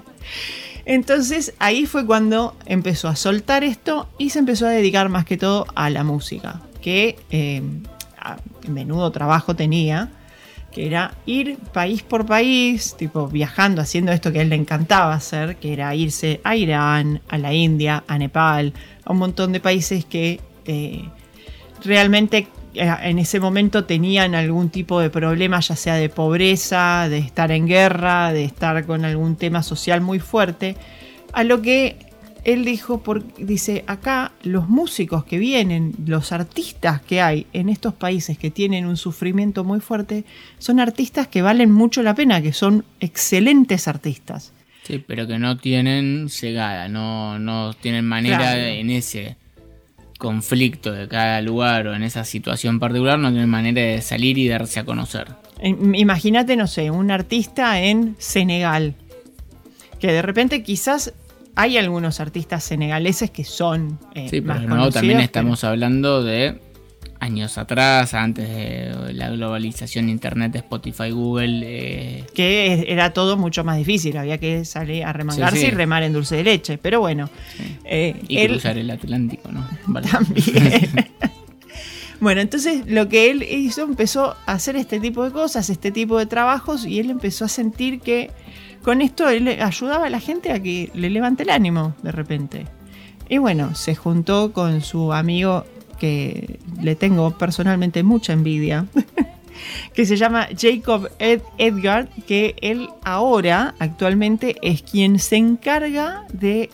[0.84, 5.36] Entonces ahí fue cuando empezó a soltar esto y se empezó a dedicar más que
[5.36, 7.62] todo a la música, que eh,
[8.18, 10.10] a- menudo trabajo tenía,
[10.72, 15.14] que era ir país por país, tipo viajando, haciendo esto que a él le encantaba
[15.14, 18.72] hacer, que era irse a Irán, a la India, a Nepal,
[19.04, 21.04] a un montón de países que eh,
[21.84, 27.50] realmente en ese momento tenían algún tipo de problema, ya sea de pobreza, de estar
[27.52, 30.76] en guerra, de estar con algún tema social muy fuerte,
[31.32, 31.96] a lo que
[32.44, 37.94] él dijo, por- dice, acá los músicos que vienen, los artistas que hay en estos
[37.94, 40.24] países que tienen un sufrimiento muy fuerte,
[40.58, 44.52] son artistas que valen mucho la pena, que son excelentes artistas.
[44.82, 48.60] Sí, pero que no tienen llegada, no, no tienen manera Claro.
[48.62, 49.36] en ese
[50.22, 54.46] conflicto de cada lugar o en esa situación particular, no tienen manera de salir y
[54.46, 55.26] darse a conocer.
[55.58, 58.94] Eh, Imagínate, no sé, un artista en Senegal,
[59.98, 61.12] que de repente quizás
[61.56, 65.64] hay algunos artistas senegaleses que son eh, Sí, más pero no, conocidos, también pero- estamos
[65.64, 66.60] hablando de
[67.22, 71.60] años atrás, antes de la globalización, Internet, Spotify, Google.
[71.64, 75.68] eh, que era todo mucho más difícil, había que salir a remangarse Sí, sí.
[75.68, 77.30] y remar en dulce de leche, pero bueno,
[77.84, 79.64] eh, y él cruzar el Atlántico, ¿no?
[79.86, 80.08] Vale.
[80.08, 80.44] también.
[82.20, 86.18] bueno, entonces lo que él hizo empezó a hacer este tipo de cosas, este tipo
[86.18, 88.30] de trabajos y él empezó a sentir que
[88.82, 92.66] con esto él ayudaba a la gente a que le levante el ánimo de repente.
[93.28, 95.64] Y bueno, se juntó con su amigo
[96.02, 98.86] que le tengo personalmente mucha envidia,
[99.94, 106.70] que se llama Jacob Ed- Edgar, que él ahora actualmente es quien se encarga de,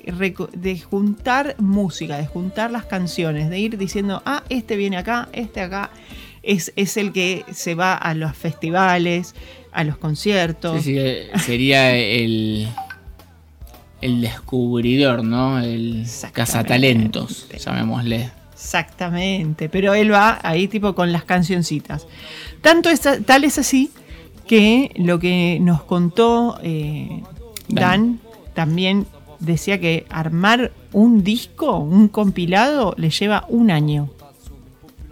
[0.89, 5.91] juntar música, de juntar las canciones, de ir diciendo, ah, este viene acá, este acá.
[6.43, 9.35] Es, es el que se va a los festivales,
[9.73, 10.83] a los conciertos.
[10.83, 12.67] Sí, sí, eh, sería el,
[14.01, 15.59] el descubridor, ¿no?
[15.61, 18.38] El cazatalentos, llamémosle.
[18.59, 22.09] Exactamente, pero él va ahí tipo con las cancioncitas.
[22.61, 23.93] Tanto es, tal es así
[24.49, 27.23] que lo que nos contó eh,
[27.69, 27.79] Dan.
[27.79, 28.21] Dan.
[28.55, 29.07] también
[29.39, 34.11] decía que armar un disco, un compilado, le lleva un año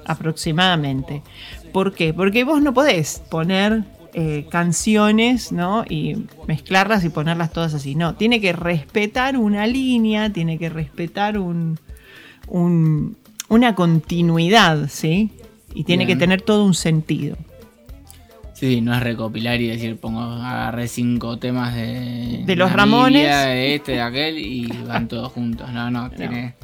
[0.05, 1.23] aproximadamente.
[1.73, 2.13] ¿Por qué?
[2.13, 5.85] Porque vos no podés poner eh, canciones, ¿no?
[5.89, 6.17] Y
[6.49, 7.95] mezclarlas y ponerlas todas así.
[7.95, 11.79] No, tiene que respetar una línea, tiene que respetar un,
[12.49, 13.17] un-
[13.49, 15.31] una continuidad, ¿sí?
[15.75, 16.17] Y tiene Bien.
[16.19, 17.37] que tener todo un sentido.
[18.55, 22.43] Sí, sí, no es recopilar y decir, pongo, agarré cinco temas de...
[22.47, 23.23] De los Ramones.
[23.29, 25.71] De este, de aquel, y van todos juntos.
[25.73, 26.55] No, no, tiene...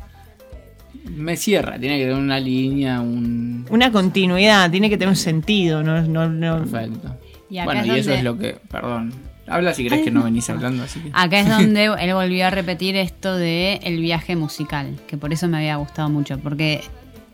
[1.05, 3.67] Me cierra, tiene que tener una línea, un...
[3.69, 7.17] Una continuidad, tiene que tener un sentido, no, no, no- Perfecto.
[7.51, 8.57] Y bueno, es y eso es lo que...
[8.71, 9.13] Perdón.
[9.47, 11.11] Habla si crees que no venís hablando, así que...
[11.13, 15.49] Acá es donde él volvió a repetir esto de el viaje musical, que por eso
[15.49, 16.83] me había gustado mucho, porque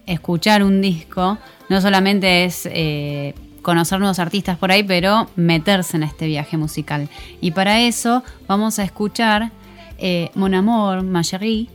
[0.06, 6.02] escuchar un disco no solamente es eh, conocer nuevos artistas por ahí, pero meterse en
[6.02, 7.08] este viaje musical.
[7.40, 9.52] Y para eso vamos a escuchar
[9.98, 11.68] eh, Mon Amour, Ma Chérie,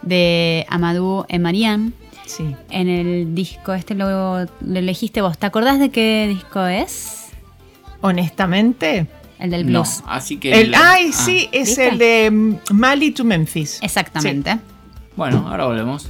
[0.00, 1.92] de Amadou et Marianne.
[2.24, 2.54] Sí.
[2.70, 5.36] En el disco, este lo, lo elegiste vos.
[5.38, 7.28] ¿Te acordás de qué disco es?
[8.00, 9.06] Honestamente.
[9.38, 10.02] El del No, blues.
[10.06, 10.52] así que...
[10.60, 11.88] El, la- ay, ah, sí, es ¿viste?
[11.88, 13.78] el de mm, Mali to Memphis.
[13.82, 14.58] Exactamente.
[15.16, 16.08] Bueno, ahora volvemos.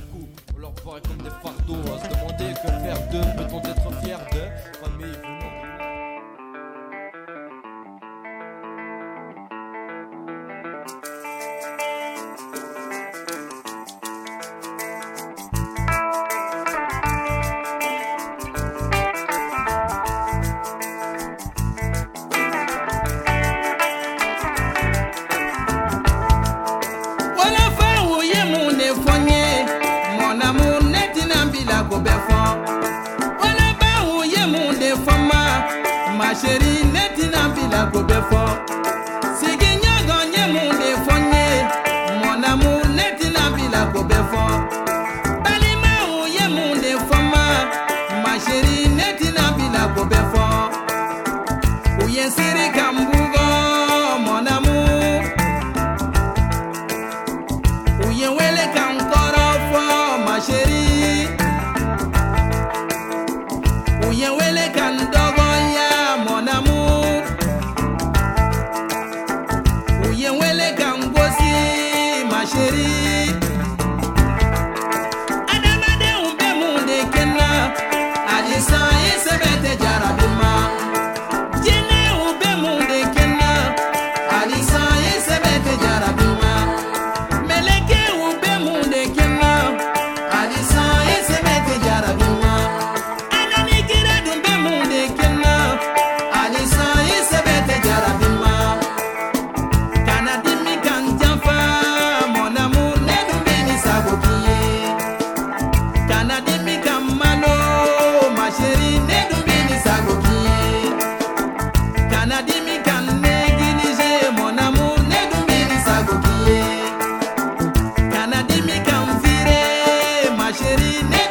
[120.59, 121.28] Şerini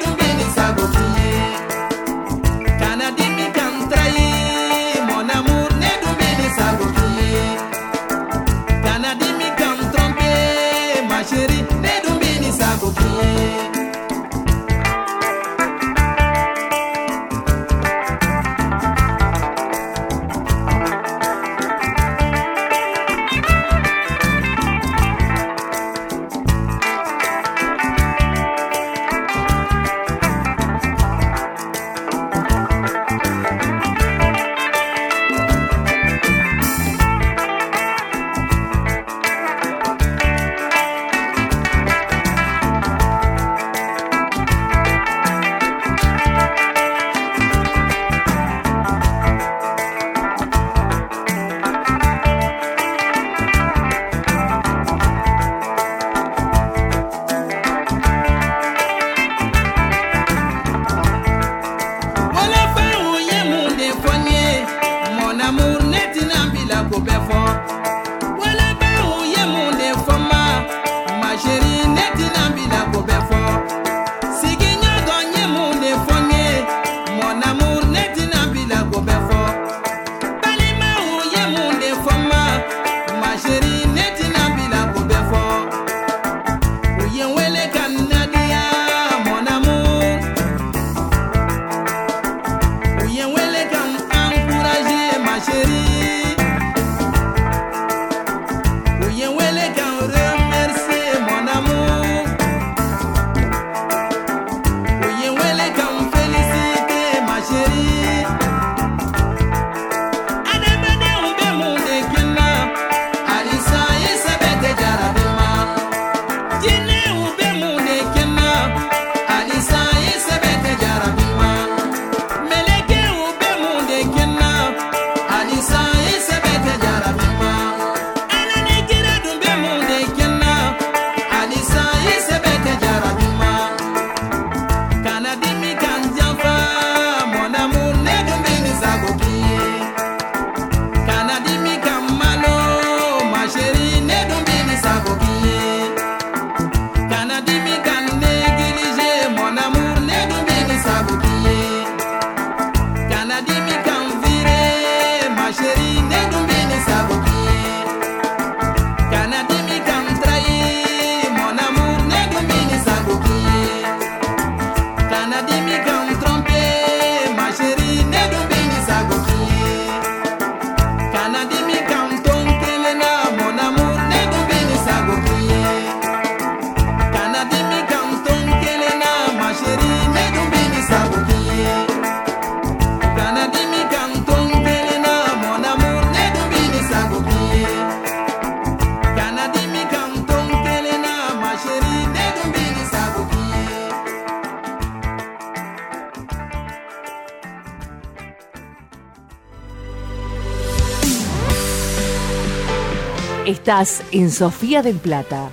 [203.67, 205.49] Estás en Sofía del Plata.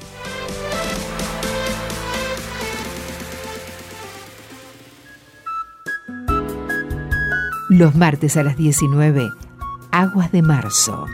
[7.71, 9.29] Los martes a las 19,
[9.91, 11.07] Aguas de Marzo.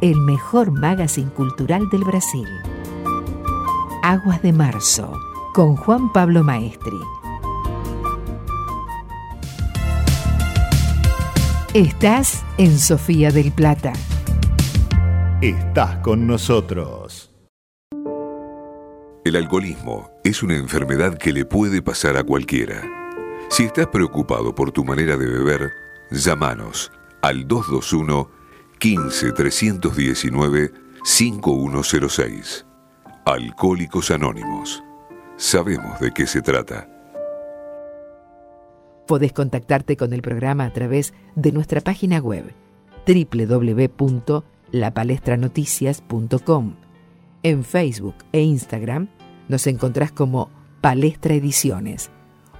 [0.00, 2.48] El mejor magazine cultural del Brasil.
[4.02, 5.12] Aguas de Marzo,
[5.54, 6.98] con Juan Pablo Maestri.
[11.72, 13.92] Estás en Sofía del Plata
[15.40, 17.32] estás con nosotros.
[19.24, 22.82] El alcoholismo es una enfermedad que le puede pasar a cualquiera.
[23.48, 25.70] Si estás preocupado por tu manera de beber,
[26.10, 28.30] llámanos al 221
[28.78, 30.72] 15 319
[31.04, 32.66] 5106.
[33.24, 34.82] Alcohólicos Anónimos.
[35.36, 36.86] Sabemos de qué se trata.
[39.06, 42.54] Podés contactarte con el programa a través de nuestra página web
[43.06, 46.74] www www.lapalestranoticias.com.
[47.42, 49.08] En Facebook e Instagram
[49.48, 50.50] nos encontrás como
[50.80, 52.10] Palestra Ediciones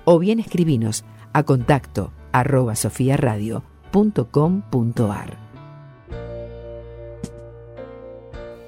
[0.05, 5.39] o bien escribinos a contacto arroba sofiaradio.com.ar.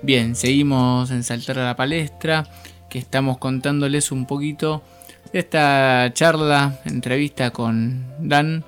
[0.03, 2.45] Bien, seguimos en Saltar a la Palestra,
[2.91, 4.83] que estamos contándoles un poquito
[5.33, 8.65] de esta charla, entrevista con Dan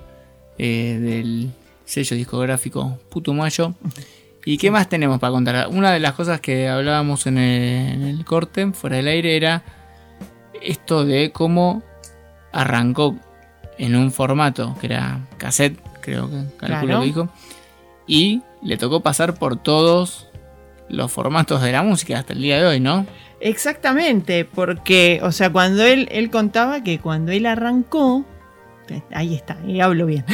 [0.57, 1.51] eh, del
[1.83, 3.75] sello discográfico Putumayo.
[4.45, 5.67] ¿Y qué más tenemos para contar?
[5.69, 9.63] Una de las cosas que hablábamos en el, en el corte, fuera del aire, era
[10.61, 11.83] esto de cómo
[12.53, 13.15] arrancó
[13.77, 16.99] en un formato que era cassette, creo que calculo Claro.
[17.01, 17.29] que dijo,
[18.07, 20.29] y le tocó pasar por todos
[20.89, 23.05] los formatos de la música hasta el día de hoy, ¿no?
[23.41, 28.23] Exactamente, porque, o sea, cuando él, él contaba que cuando él arrancó,
[29.11, 30.25] ahí está, y hablo bien,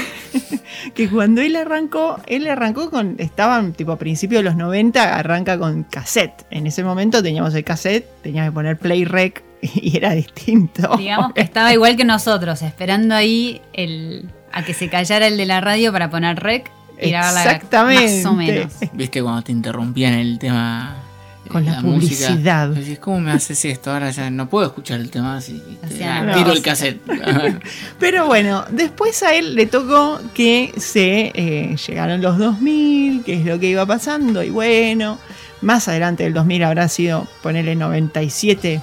[0.94, 5.58] que cuando él arrancó, él arrancó con, estaban tipo a principios de los 90, arranca
[5.58, 6.46] con cassette.
[6.50, 10.96] En ese momento teníamos el cassette, teníamos que poner play rec y era distinto.
[10.98, 15.46] Digamos que estaba igual que nosotros, esperando ahí el, a que se callara el de
[15.46, 16.70] la radio para poner rec
[17.02, 18.24] y grabarla Exactamente.
[18.24, 18.74] más o menos.
[18.94, 21.11] Viste cuando te interrumpían el tema.
[21.52, 22.72] Con la publicidad.
[23.00, 23.92] ¿cómo me haces esto?
[23.92, 25.62] Ahora ya no puedo escuchar el tema así.
[25.68, 27.02] viste, Hacían ah, tiro el cassette.
[28.00, 33.46] Pero bueno, después a él le tocó que se eh, llegaron los 2000, que es
[33.46, 35.20] lo que iba pasando, y bueno,
[35.62, 38.82] más adelante del 2000 habrá sido, ponerle 97,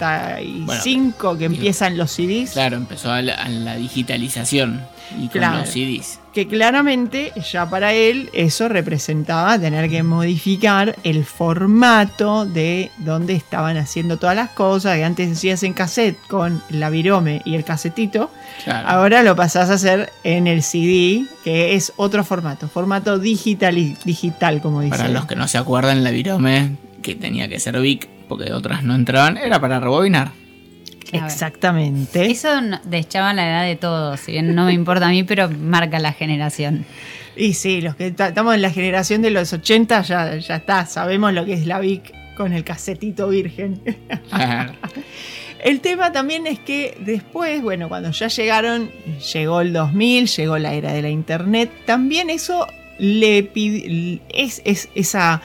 [0.00, 4.82] 95, que empiezan los CDs, claro, empezó a la, a la digitalización
[5.20, 6.18] y con los CDs.
[6.32, 13.76] que claramente ya para él eso representaba tener que modificar el formato de donde estaban
[13.76, 18.30] haciendo todas las cosas, que antes hacías en cassette con la virome y el casetito,
[18.64, 18.88] Claro.
[18.88, 23.74] Ahora lo pasás a hacer en el CD, que es otro formato, formato digital,
[24.04, 24.96] digital como dice.
[24.96, 28.82] Para los que no se acuerdan, la virome, que tenía que ser Vic, porque otras
[28.84, 30.30] no entraban, era para rebobinar.
[31.12, 32.26] Exactamente.
[32.30, 32.48] Eso
[32.84, 36.12] deschaba la edad de todos, si bien no me importa a mí, pero marca la
[36.12, 36.84] generación.
[37.36, 40.86] Y sí, los que ta- estamos en la generación de los 80 ya, ya está,
[40.86, 43.80] sabemos lo que es la Vic con el casetito virgen.
[45.62, 48.90] El tema también es que después, bueno, cuando ya llegaron,
[49.32, 52.66] llegó el 2000, llegó la era de la internet, también eso
[52.98, 55.40] le pidió, es, es- esa,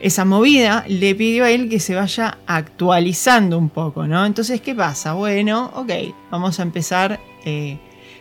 [0.00, 4.24] esa movida le pidió a él que se vaya actualizando un poco, ¿no?
[4.24, 5.14] Entonces, ¿qué pasa?
[5.14, 5.90] Bueno, ok,
[6.30, 7.78] vamos a empezar eh,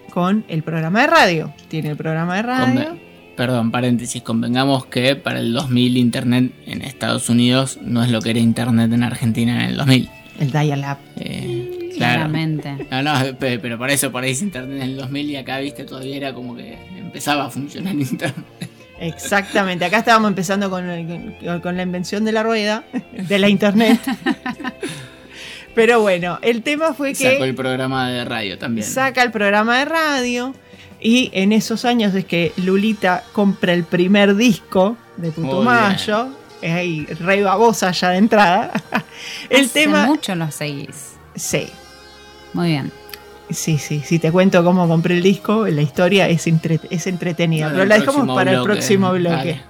[0.09, 1.53] con el programa de radio.
[1.67, 2.97] Tiene el programa de radio.
[3.35, 8.31] Perdón, paréntesis, convengamos que para el 2000 Internet en Estados Unidos no es lo que
[8.31, 10.09] era Internet en Argentina en el 2000.
[10.39, 10.97] El dial-up.
[11.17, 12.21] Eh, claro.
[12.29, 12.87] Claramente.
[12.89, 15.83] No, no, pe- pero por eso por ahí Internet en el 2000 y acá, viste,
[15.83, 18.66] todavía era como que empezaba a funcionar Internet.
[18.99, 23.99] Exactamente, acá estábamos empezando con, el- con la invención de la rueda, de la internet.
[25.75, 27.31] Pero bueno, el tema fue que...
[27.33, 28.85] Sacó el programa de radio también.
[28.87, 30.55] saca el programa de radio
[30.99, 36.29] y en esos años es que Lulita compra el primer disco de Putumayo,
[36.63, 38.71] es ahí re babosa ya de entrada.
[39.51, 40.07] el Hace tema...
[40.07, 41.11] mucho lo seguís.
[41.35, 41.67] Sí,
[42.53, 42.91] Muy bien.
[43.49, 47.67] Sí, sí, si te cuento cómo compré el disco, la historia es, entre- es entretenida,
[47.73, 49.61] pero la dejamos para el próximo bloque.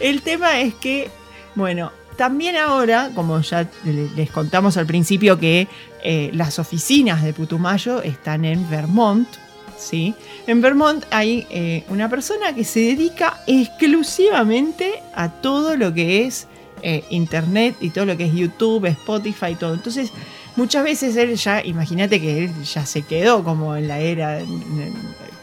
[0.00, 1.10] El tema es que,
[1.54, 5.68] bueno, también ahora, como ya le- les contamos al principio, que
[6.02, 9.28] eh, las oficinas de Putumayo están en Vermont,
[9.78, 10.14] ¿sí?
[10.46, 16.46] En Vermont hay eh, una persona que se dedica exclusivamente a todo lo que es
[16.82, 19.74] eh, Internet y todo lo que es YouTube, Spotify y todo.
[19.74, 20.12] Entonces,
[20.56, 24.40] muchas veces él ya, imagínate que él ya se quedó como en la era,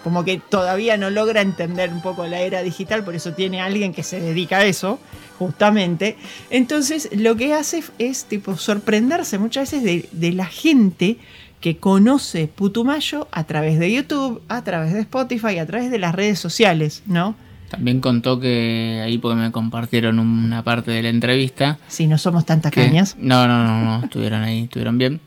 [0.04, 3.94] como que todavía no logra entender un poco la era digital, por eso tiene alguien
[3.94, 5.00] que se dedica a eso,
[5.40, 6.18] justamente.
[6.50, 11.18] Entonces, lo que hace es tipo sorprenderse muchas veces de, de la gente
[11.62, 16.14] que conoce Putumayo a través de YouTube, a través de Spotify, a través de las
[16.14, 17.36] redes sociales, ¿no?
[17.74, 21.80] También contó que ahí porque me compartieron una parte de la entrevista.
[21.88, 23.16] Si no somos tantas cañas.
[23.18, 25.20] No, no, no, no, estuvieron ahí, estuvieron bien.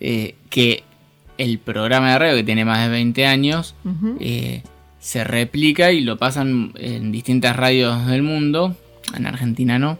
[0.00, 0.82] Eh, que
[1.36, 3.74] el programa de radio que tiene más de 20 años
[4.18, 4.62] eh,
[4.98, 8.74] se replica y lo pasan en distintas radios del mundo.
[9.14, 9.98] En Argentina no,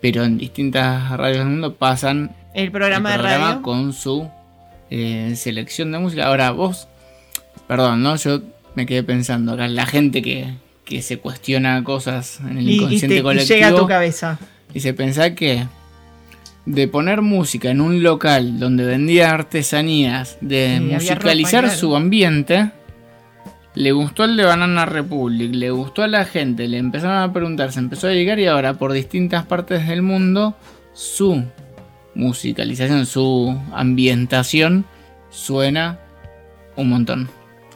[0.00, 3.60] pero en distintas radios del mundo pasan El programa el de radio.
[3.60, 4.30] con su
[4.88, 6.26] eh, selección de música.
[6.26, 6.88] Ahora vos,
[7.68, 8.16] perdón, ¿no?
[8.16, 8.40] Yo
[8.74, 10.54] me quedé pensando acá, la gente que,
[10.84, 13.54] que se cuestiona cosas en el Y, y inconsciente te- y colectivo.
[13.54, 14.38] llega a tu cabeza.
[14.72, 15.66] Dice, pensá que
[16.66, 21.80] de poner música en un local donde vendía artesanías, de musicalizar ropa, claro.
[21.80, 22.70] su ambiente,
[23.74, 27.72] le gustó el de Banana Republic, le gustó a la gente, le empezaron a preguntar,
[27.72, 30.56] se empezó a llegar y ahora por distintas partes del mundo
[30.94, 31.44] su
[32.14, 34.84] musicalización, su ambientación
[35.30, 35.98] suena
[36.76, 37.28] un montón,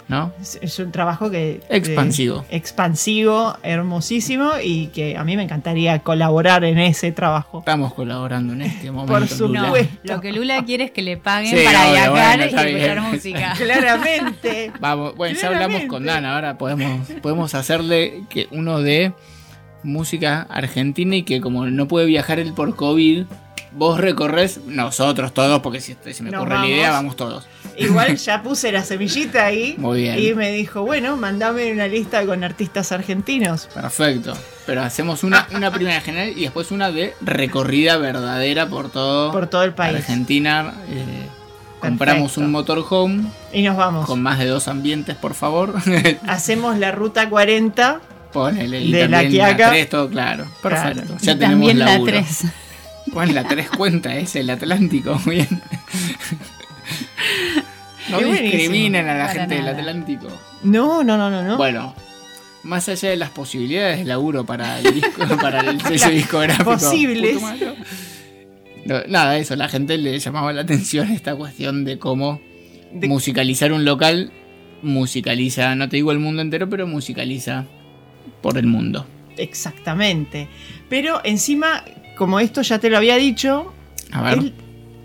[0.08, 0.32] ¿no?
[0.40, 1.60] Es, es un trabajo que...
[1.68, 2.44] Expansivo.
[2.50, 7.58] eh, expansivo, hermosísimo y que a mí me encantaría colaborar en ese trabajo.
[7.60, 9.12] Estamos colaborando en este momento.
[9.12, 9.94] Por supuesto.
[10.04, 13.00] Lo que Lula quiere es que le paguen Sí, para obvio, viajar bueno, y escuchar
[13.02, 13.54] música.
[13.58, 14.72] Claramente.
[14.80, 19.12] Vamos, bueno, ya hablamos con Dan, ahora podemos, podemos hacerle que uno de
[19.82, 23.24] música argentina y que como no puede viajar él por COVID,
[23.78, 27.16] vos recorres, nosotros todos, porque si se me Nos ocurre la idea, vamos.
[27.16, 27.46] vamos todos.
[27.76, 29.76] Igual ya puse la semillita ahí.
[29.78, 30.18] Muy bien.
[30.18, 33.68] Y me dijo, bueno, mandame una lista con artistas argentinos.
[33.72, 34.34] Perfecto.
[34.66, 39.46] Pero hacemos una, una primera general y después una de recorrida verdadera por todo, Por
[39.46, 39.96] todo el país.
[39.96, 40.74] Argentina.
[40.90, 41.26] eh,
[41.80, 43.22] compramos un motorhome
[43.52, 44.06] Y nos vamos.
[44.06, 45.74] con más de dos ambientes, por favor.
[46.26, 48.00] Hacemos la ruta 40.
[48.32, 49.70] Ponele y De la Quiaca.
[49.70, 50.44] 3, todo claro.
[50.62, 51.02] Perfecto.
[51.02, 51.18] Claro.
[51.22, 52.12] Ya Y tenemos también la laburo.
[52.12, 52.42] 3.
[53.12, 55.48] Bueno, la 3 cuenta, es el Atlántico, bien.
[58.10, 59.68] No discriminen a la gente del.
[59.68, 60.28] Atlántico.
[60.62, 61.56] No, no, no, no, no.
[61.56, 61.94] Bueno,
[62.62, 66.70] más allá de las posibilidades de laburo para el disco, para el sello discográfico.
[66.72, 67.38] Posibles.
[68.86, 72.40] No, nada, eso, la gente le llamaba la atención esta cuestión de cómo
[72.92, 74.32] De- musicalizar un local,
[74.82, 77.66] musicaliza, no te digo el mundo entero, pero musicaliza
[78.40, 79.06] por el mundo.
[79.36, 80.48] Exactamente.
[80.88, 81.84] Pero encima,
[82.18, 83.72] como esto ya te lo había dicho,
[84.12, 84.38] A ver.
[84.38, 84.52] él,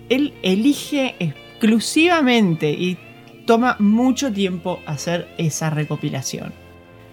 [0.09, 2.97] él elige exclusivamente y
[3.45, 6.51] toma mucho tiempo hacer esa recopilación.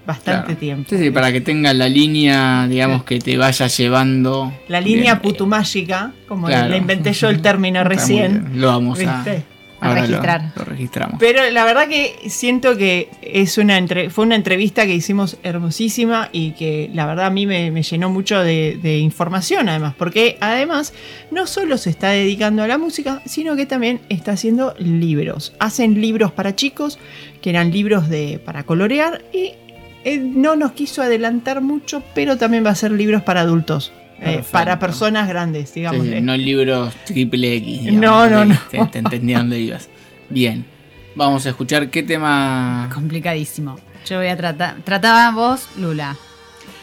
[0.06, 0.58] Bastante Claro.
[0.60, 0.90] tiempo.
[0.90, 4.52] Sí, sí, para que tenga la línea, digamos, que te vaya llevando.
[4.66, 6.70] La línea putumágica, como Claro.
[6.70, 8.52] le inventé yo el término recién.
[8.54, 9.30] Lo vamos a, ¿viste?
[9.30, 10.52] A ahora lo- registrar.
[10.56, 11.16] Lo, registramos.
[11.20, 16.28] Pero la verdad que siento que es una entre- fue una entrevista que hicimos hermosísima
[16.32, 20.36] y que la verdad a mí me, me llenó mucho de, de información además, porque
[20.40, 20.92] además
[21.30, 25.52] no solo se está dedicando a la música, sino que también está haciendo libros.
[25.58, 26.98] Hacen libros para chicos,
[27.40, 29.52] que eran libros de, para colorear y
[30.04, 33.92] eh, no nos quiso adelantar mucho, pero también va a ser libros para adultos.
[34.20, 36.06] Eh, para personas grandes, digamos.
[36.06, 37.92] sí, no libros triple X.
[37.92, 38.58] No, no, no.
[38.70, 39.88] Te, te entendí a dónde ibas.
[40.28, 40.64] Bien.
[41.14, 42.88] Vamos a escuchar qué tema.
[42.94, 43.76] Complicadísimo.
[44.06, 44.76] Yo voy a tratar.
[44.84, 46.16] Trataba vos, Lula.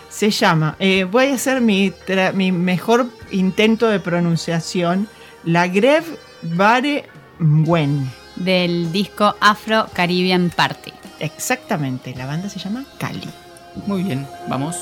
[0.09, 5.07] Se llama, eh, voy a hacer mi, tra- mi mejor intento de pronunciación,
[5.43, 6.05] la Greve
[6.41, 7.05] Bare
[7.39, 8.09] Mwen.
[8.35, 10.91] Del disco Afro Caribbean Party.
[11.19, 13.27] Exactamente, la banda se llama Cali.
[13.85, 14.75] Muy bien, vamos.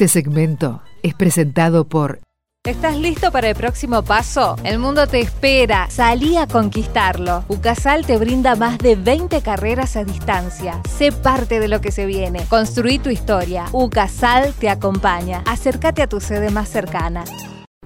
[0.00, 2.20] Este segmento es presentado por
[2.64, 4.56] ¿Estás listo para el próximo paso?
[4.64, 5.90] El mundo te espera.
[5.90, 7.44] Salí a conquistarlo.
[7.48, 10.80] Ucasal te brinda más de 20 carreras a distancia.
[10.88, 12.46] Sé parte de lo que se viene.
[12.48, 13.66] Construí tu historia.
[13.72, 15.42] Ucasal te acompaña.
[15.44, 17.24] Acércate a tu sede más cercana.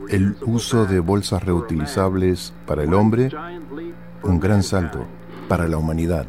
[0.09, 3.31] El uso de bolsas reutilizables para el hombre,
[4.23, 5.05] un gran salto
[5.49, 6.27] para la humanidad.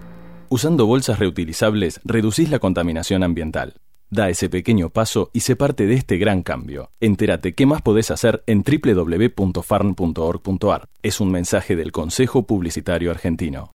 [0.50, 3.76] Usando bolsas reutilizables, reducís la contaminación ambiental.
[4.16, 6.90] Da ese pequeño paso y sé parte de este gran cambio.
[7.02, 10.88] Entérate qué más podés hacer en www.farn.org.ar.
[11.04, 13.72] Es un mensaje del Consejo Publicitario Argentino.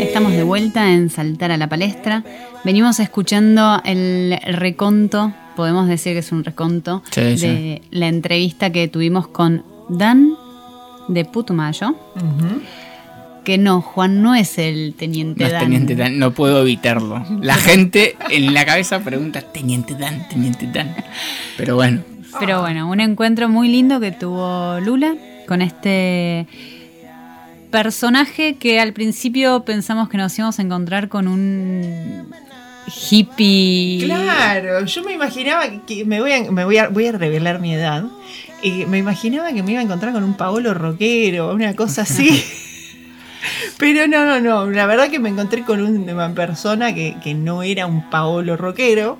[0.00, 2.22] Estamos de vuelta en Saltar a la Palestra.
[2.64, 7.82] Venimos escuchando el reconto, podemos decir que es un reconto, Sí, de sí.
[7.90, 10.34] la entrevista que tuvimos con Dan
[11.08, 11.94] de Putumayo.
[13.44, 15.62] Que no, Juan no es el teniente No es Dan.
[15.62, 17.24] Teniente Dan, no puedo evitarlo.
[17.40, 20.94] La gente en la cabeza pregunta, Teniente Dan, Teniente Dan.
[21.56, 22.00] Pero bueno,
[22.38, 25.14] Pero bueno, un encuentro muy lindo que tuvo Lula
[25.46, 26.46] con este
[27.70, 32.26] personaje que al principio pensamos que nos íbamos a encontrar con un
[32.86, 34.02] hippie.
[34.04, 37.74] Claro, yo me imaginaba que me voy a, me voy a, voy a revelar mi
[37.74, 38.04] edad.
[38.62, 42.44] Y me imaginaba que me iba a encontrar con un Paolo rockero, una cosa así.
[43.78, 44.70] Pero no, no, no.
[44.70, 49.18] La verdad que me encontré con una persona que, que no era un Paolo rockero,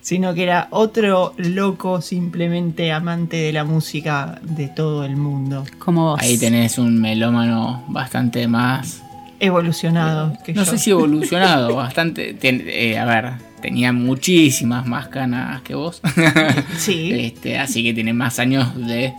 [0.00, 5.64] sino que era otro loco simplemente amante de la música de todo el mundo.
[5.78, 6.20] Como vos.
[6.20, 9.02] ahí tenés un melómano bastante más...
[9.40, 10.36] Evolucionado.
[10.44, 10.70] que No yo.
[10.72, 12.34] sé si evolucionado, bastante...
[12.34, 13.32] ten- eh, a ver,
[13.62, 16.00] tenía muchísimas más canas que vos.
[16.78, 17.12] Sí.
[17.12, 19.12] Este, así que tiene más años de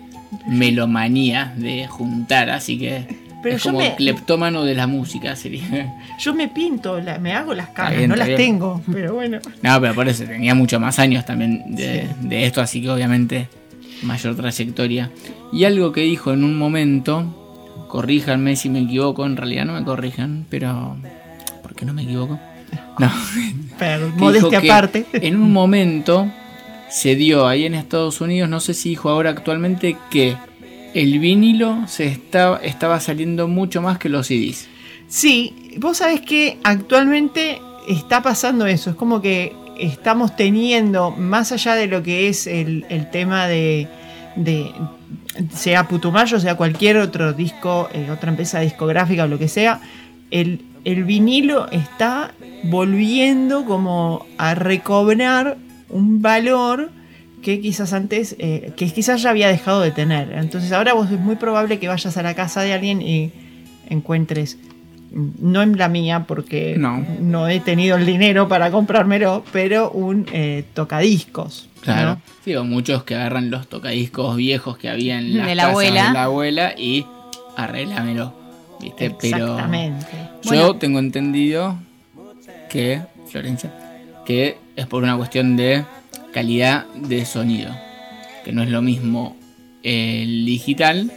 [0.48, 3.29] melomanía, de juntar, así que...
[3.42, 5.96] Pero es yo como me- cleptómano de la música sería.
[6.20, 8.38] Yo me pinto, la- me hago las caras, no las bien.
[8.38, 9.40] tengo, pero bueno.
[9.62, 13.48] No, pero por eso tenía mucho más años también de, de esto, así que obviamente
[14.04, 15.10] mayor trayectoria.
[15.54, 19.84] Y algo que dijo en un momento, corríjanme si me equivoco, en realidad no me
[19.84, 20.98] corrijan, pero...
[21.62, 22.40] ¿Por qué no me equivoco?
[23.00, 23.12] No.
[23.80, 25.06] Pero, modestia aparte.
[25.14, 26.30] En un momento
[26.90, 30.36] se dio ahí en Estados Unidos, no sé si dijo ahora actualmente, que
[30.94, 34.68] el vinilo se estaba, saliendo mucho más que los CDs.
[35.08, 38.90] Sí, vos sabés que actualmente está pasando eso.
[38.92, 43.88] Es como que estamos teniendo, más allá de lo que es el, el tema de,
[44.36, 44.72] de-
[45.54, 49.80] sea Putumayo, sea cualquier otro disco, eh, otra empresa discográfica o lo que sea,
[50.32, 52.34] el, el vinilo está
[52.64, 55.58] volviendo como a recobrar
[55.90, 56.92] un valor
[57.42, 60.32] que quizás antes, eh, que quizás ya había dejado de tener.
[60.34, 63.32] Entonces ahora vos es muy probable que vayas a la casa de alguien y
[63.90, 64.58] encuentres
[65.12, 67.04] no en la mía porque No.
[67.20, 71.68] no he tenido el dinero para comprármelo, pero un eh, tocadiscos.
[71.82, 72.10] Claro.
[72.16, 72.22] ¿no?
[72.46, 76.08] Sí, o muchos que agarran los tocadiscos viejos que había en De la casas abuela.
[76.08, 77.06] de la abuela y
[77.58, 78.34] arréglamelo.
[78.82, 79.10] ¿Viste?
[79.20, 80.06] Pero Exactamente.
[80.44, 80.76] yo Bueno.
[80.76, 81.78] tengo entendido
[82.70, 83.72] que, Florencia,
[84.26, 85.84] que es por una cuestión de
[86.32, 87.76] calidad de sonido.
[88.44, 89.36] Que no es lo mismo
[89.84, 91.12] el digital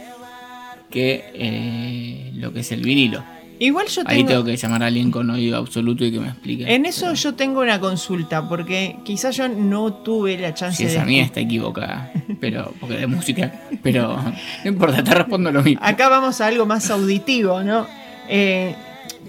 [0.89, 3.23] que eh, lo que es el vinilo.
[3.59, 6.27] Igual yo Ahí tengo, tengo que llamar a alguien con oído absoluto y que me
[6.27, 6.73] explique.
[6.73, 10.91] en eso yo tengo una consulta, porque quizás yo no tuve la chance Si de
[10.91, 12.11] esa mía está equivocada,
[12.41, 14.21] pero porque de música, pero
[14.63, 15.81] no importa, te respondo lo mismo.
[15.83, 17.87] Acá vamos a algo más auditivo, ¿no?
[18.27, 18.75] Eh,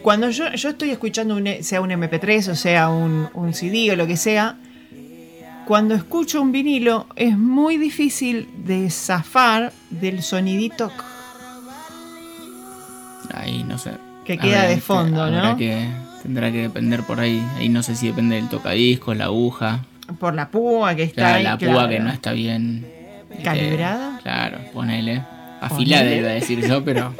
[0.03, 3.97] cuando yo, yo estoy escuchando, un, sea un MP3 o sea un, un CD o
[3.97, 4.57] lo que sea,
[5.67, 10.91] cuando escucho un vinilo es muy difícil de zafar del sonidito
[13.33, 13.93] Ahí no sé.
[14.25, 15.57] Que queda de fondo, habrá ¿no?
[15.57, 15.87] Que,
[16.23, 17.43] tendrá que depender por ahí.
[17.57, 19.85] Ahí no sé si depende del tocadiscos, la aguja.
[20.19, 21.43] por la púa que está Claro, ahí.
[21.45, 21.75] la claro.
[21.75, 22.87] púa que no está bien.
[23.31, 24.19] este, ¿Calibrada?
[24.23, 25.23] claro, ponele.
[25.61, 26.17] Afilada Ponele.
[26.21, 27.15] iba a decir yo, pero.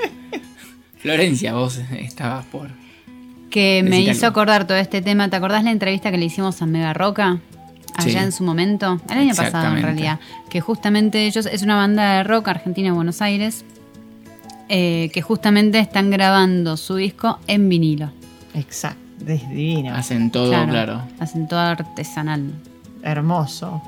[0.99, 2.69] Florencia, vos estabas por.
[3.51, 4.27] Que me hizo algo.
[4.29, 5.29] acordar todo este tema.
[5.29, 7.39] ¿Te acordás la entrevista que le hicimos a Mega Roca?
[7.97, 8.25] Allá Sí.
[8.25, 10.19] en su momento, el año pasado en realidad,
[10.49, 13.65] que justamente ellos, es una banda de rock argentina de Buenos Aires,
[14.69, 18.11] eh, que justamente están grabando su disco en vinilo.
[18.55, 19.95] Exacto, es divino.
[19.95, 21.03] Hacen todo, claro.
[21.21, 22.51] Hacen todo artesanal.
[23.03, 23.83] Hermoso.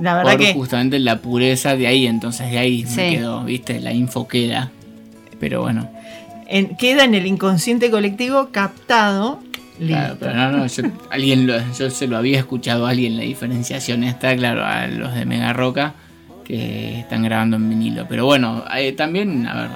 [0.00, 2.96] La verdad por que justamente la pureza de ahí, entonces de ahí Sí.
[2.96, 4.70] me quedó, viste, la info queda.
[5.38, 5.88] Pero bueno,
[6.46, 9.40] en- queda en el inconsciente colectivo captado.
[9.78, 13.22] Claro, pero no, no, yo, alguien lo- yo se lo había escuchado a alguien la
[13.24, 15.94] diferenciación está, claro, a los de Mega Roca
[16.44, 18.06] que están grabando en vinilo.
[18.08, 19.70] Pero bueno, hay- también, a ver,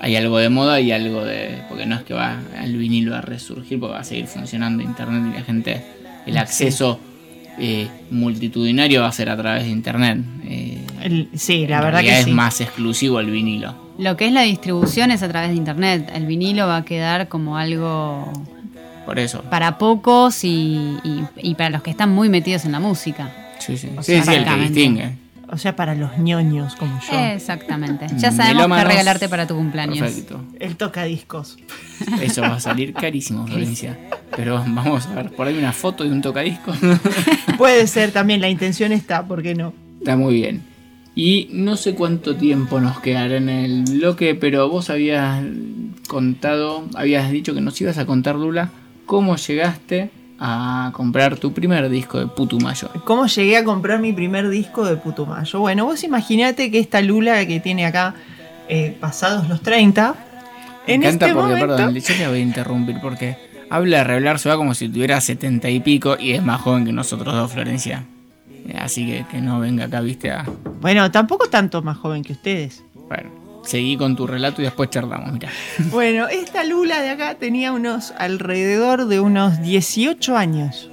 [0.00, 1.58] hay algo de moda y algo de.
[1.68, 5.22] Porque no es que va el vinilo a resurgir, porque va a seguir funcionando internet
[5.32, 5.84] y la gente.
[6.26, 7.00] El acceso
[7.58, 10.18] eh, multitudinario va a ser a través de internet.
[10.44, 12.30] Eh, El- sí, la en verdad que sí.
[12.30, 13.74] es más exclusivo el vinilo.
[13.98, 16.10] Lo que es la distribución es a través de internet.
[16.14, 18.32] El vinilo va a quedar como algo
[19.04, 19.42] Por eso.
[19.42, 23.30] para pocos y, y- y para los que están muy metidos en la música.
[23.58, 23.90] Sí, sí.
[23.96, 25.16] O Sí, sea, sí, el que distingue.
[25.50, 27.18] O sea, para los ñoños como yo.
[27.18, 28.06] Exactamente.
[28.16, 29.98] Ya sabemos qué regalarte para tu cumpleaños.
[29.98, 30.40] Perfecto.
[30.58, 31.58] El tocadiscos.
[32.22, 33.98] Eso va a salir carísimo, Florencia.
[34.34, 36.72] Pero vamos a ver, por ahí una foto de un tocadisco.
[37.58, 39.74] Puede ser también, la intención está, ¿por qué no?
[39.98, 40.62] Está muy bien.
[41.14, 45.44] Y no sé cuánto tiempo nos quedará en el bloque, pero vos habías
[46.08, 48.70] contado, habías dicho que nos ibas a contar, Lula,
[49.06, 52.88] cómo llegaste a comprar tu primer disco de Putumayo.
[53.04, 55.60] ¿Cómo llegué a comprar mi primer disco de Putumayo?
[55.60, 58.14] Bueno, vos imaginate que esta Lula que tiene acá
[58.68, 60.14] eh, pasados los 30,
[60.86, 61.76] Me en encanta este porque, momento...
[61.76, 63.36] perdón, yo te voy a interrumpir porque
[63.70, 66.84] habla de revelar se va como si tuviera setenta y pico y es más joven
[66.84, 68.04] que nosotros dos, Florencia.
[68.66, 70.44] Eh, Así que que no venga acá, viste, a...
[70.80, 72.82] Bueno, tampoco tanto más joven que ustedes.
[73.08, 73.30] Bueno,
[73.64, 75.48] seguí con tu relato y después charlamos, mira.
[75.90, 80.88] Bueno, esta Lula de acá tenía unos alrededor de unos 18 años.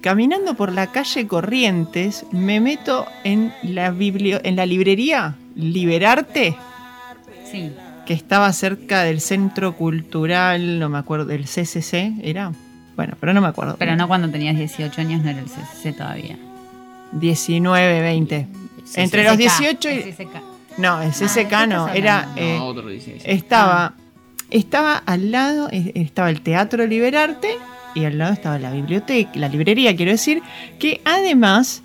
[0.00, 6.56] Caminando por la calle Corrientes, me meto en la, biblio- en la librería Liberarte,
[7.50, 7.72] Sí.
[8.06, 12.52] que estaba cerca del Centro Cultural, no me acuerdo, del CCC, ¿era?
[12.94, 13.76] Bueno, pero no me acuerdo.
[13.78, 16.36] Pero no cuando tenías 18 años, no era el CCC todavía.
[17.12, 18.46] 19, 20.
[18.96, 20.14] Entre los 18 y...
[20.78, 22.28] No, Ah, no, ¿de qué estás era...
[22.36, 22.88] eh, No, otro
[23.24, 23.94] estaba,
[24.50, 27.48] estaba al lado, eh, estaba el Teatro Liberarte
[27.94, 30.42] y al lado estaba la biblioteca, la librería, quiero decir,
[30.78, 31.82] que además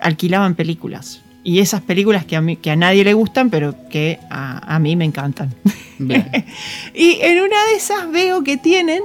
[0.00, 1.22] alquilaban películas.
[1.44, 4.78] Y esas películas que a, mí, que a nadie le gustan, pero que a, a
[4.78, 5.54] mí me encantan.
[5.98, 6.28] Bien.
[6.94, 9.02] Y en una de esas veo que tienen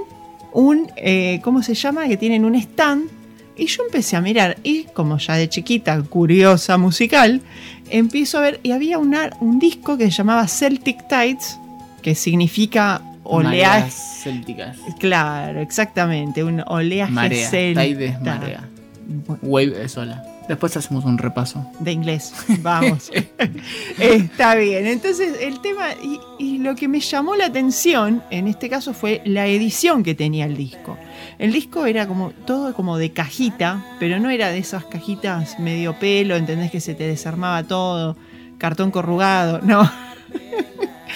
[0.53, 2.07] un, eh, ¿cómo se llama?
[2.07, 3.09] Que tienen un stand.
[3.57, 4.57] Y yo empecé a mirar.
[4.63, 7.41] Y como ya de chiquita, curiosa musical,
[7.89, 8.59] empiezo a ver.
[8.63, 11.57] Y había una- un disco que se llamaba Celtic Tides,
[12.01, 13.63] que significa oleaje.
[13.81, 14.77] Mareas célticas.
[14.99, 16.43] Claro, exactamente.
[16.43, 17.49] Un oleaje Marea.
[17.49, 17.83] celta.
[17.83, 18.63] Tide es marea.
[19.41, 20.23] Wave es ola.
[20.47, 21.65] Después hacemos un repaso.
[21.79, 22.31] De inglés,
[22.61, 23.11] vamos.
[23.99, 24.87] Está bien.
[24.87, 29.21] Entonces, el tema, y, y lo que me llamó la atención en este caso fue
[29.25, 30.97] la edición que tenía el disco.
[31.39, 35.93] El disco era como todo como de cajita, pero no era de esas cajitas medio
[35.99, 36.71] pelo, ¿entendés?
[36.71, 38.17] Que se te desarmaba todo,
[38.57, 39.89] cartón corrugado, no.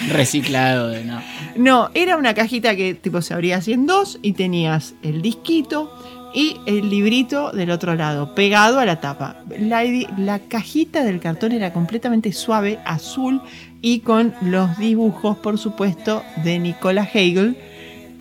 [0.10, 1.22] Reciclado de no.
[1.56, 5.92] No, era una cajita que tipo se abría así en dos y tenías el disquito
[6.34, 9.44] y el librito del otro lado, pegado a la tapa.
[9.60, 9.84] La,
[10.18, 13.42] la cajita del cartón era completamente suave, azul
[13.82, 17.58] y con los dibujos, por supuesto, de Nicola Hegel,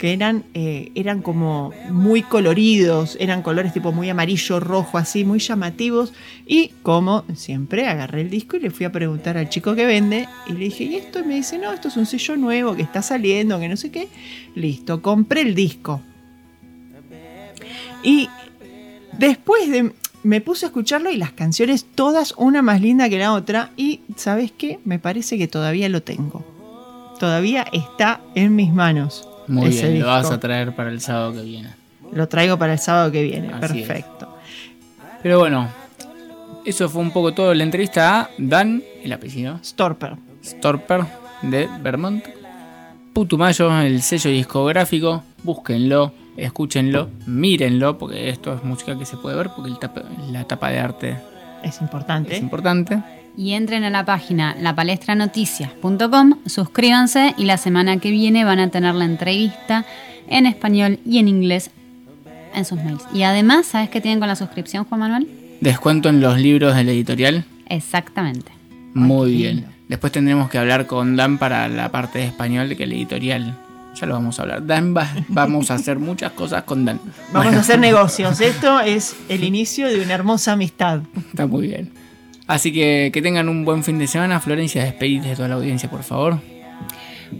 [0.00, 5.40] que eran, eh, eran como muy coloridos, eran colores tipo muy amarillo, rojo, así, muy
[5.40, 6.14] llamativos.
[6.46, 10.26] Y como siempre, agarré el disco y le fui a preguntar al chico que vende
[10.46, 11.18] y le dije, ¿y esto?
[11.18, 13.90] Y me dice, no, esto es un sello nuevo que está saliendo, que no sé
[13.90, 14.08] qué.
[14.54, 16.00] Listo, compré el disco.
[18.02, 18.26] Y
[19.18, 19.92] después de...
[20.22, 24.00] Me puse a escucharlo y las canciones todas una más linda que la otra y
[24.16, 24.78] ¿sabes qué?
[24.84, 26.44] Me parece que todavía lo tengo.
[27.18, 29.29] Todavía está en mis manos.
[29.50, 31.70] Muy ese bien, lo vas a traer para el sábado que viene.
[32.12, 33.50] Lo traigo para el sábado que viene.
[33.60, 33.86] Así es.
[33.86, 34.36] Perfecto.
[35.22, 35.68] Pero bueno,
[36.64, 39.58] eso fue un poco todo la entrevista a Dan, el apellido.
[39.62, 40.16] Storper.
[40.44, 41.04] Storper
[41.42, 42.24] de Vermont.
[43.12, 45.22] Putumayo, el sello discográfico.
[45.42, 50.44] Búsquenlo, escúchenlo, mírenlo, porque esto es música que se puede ver, porque el tapa- la
[50.44, 51.16] tapa de arte
[51.62, 52.34] Es importante.
[52.36, 53.02] es importante.
[53.36, 58.94] Y entren a la página lapalestranoticias.com, suscríbanse y la semana que viene van a tener
[58.94, 59.84] la entrevista
[60.28, 61.70] en español y en inglés
[62.54, 63.02] en sus mails.
[63.14, 65.28] Y además, ¿sabes qué tienen con la suscripción, Juan Manuel?
[65.60, 67.44] Descuento en los libros de la editorial.
[67.66, 68.50] Exactamente.
[68.94, 69.66] Muy bien.
[69.88, 73.56] Después tendremos que hablar con Dan para la parte de español de que la editorial.
[74.00, 74.66] Ya lo vamos a hablar.
[74.66, 77.00] Dan va- vamos a hacer muchas cosas con Dan.
[77.32, 78.40] Vamos Bueno, a hacer negocios.
[78.40, 81.00] Esto es el inicio de una hermosa amistad.
[81.30, 81.92] Está muy bien.
[82.50, 84.40] Así que que tengan un buen fin de semana.
[84.40, 86.40] Florencia, despedite de toda la audiencia, por favor.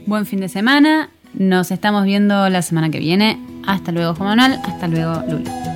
[0.06, 1.10] Buen fin de semana.
[1.34, 3.36] Nos estamos viendo la semana que viene.
[3.66, 4.60] Hasta luego, Juan Manuel.
[4.64, 5.69] Hasta luego, Lula.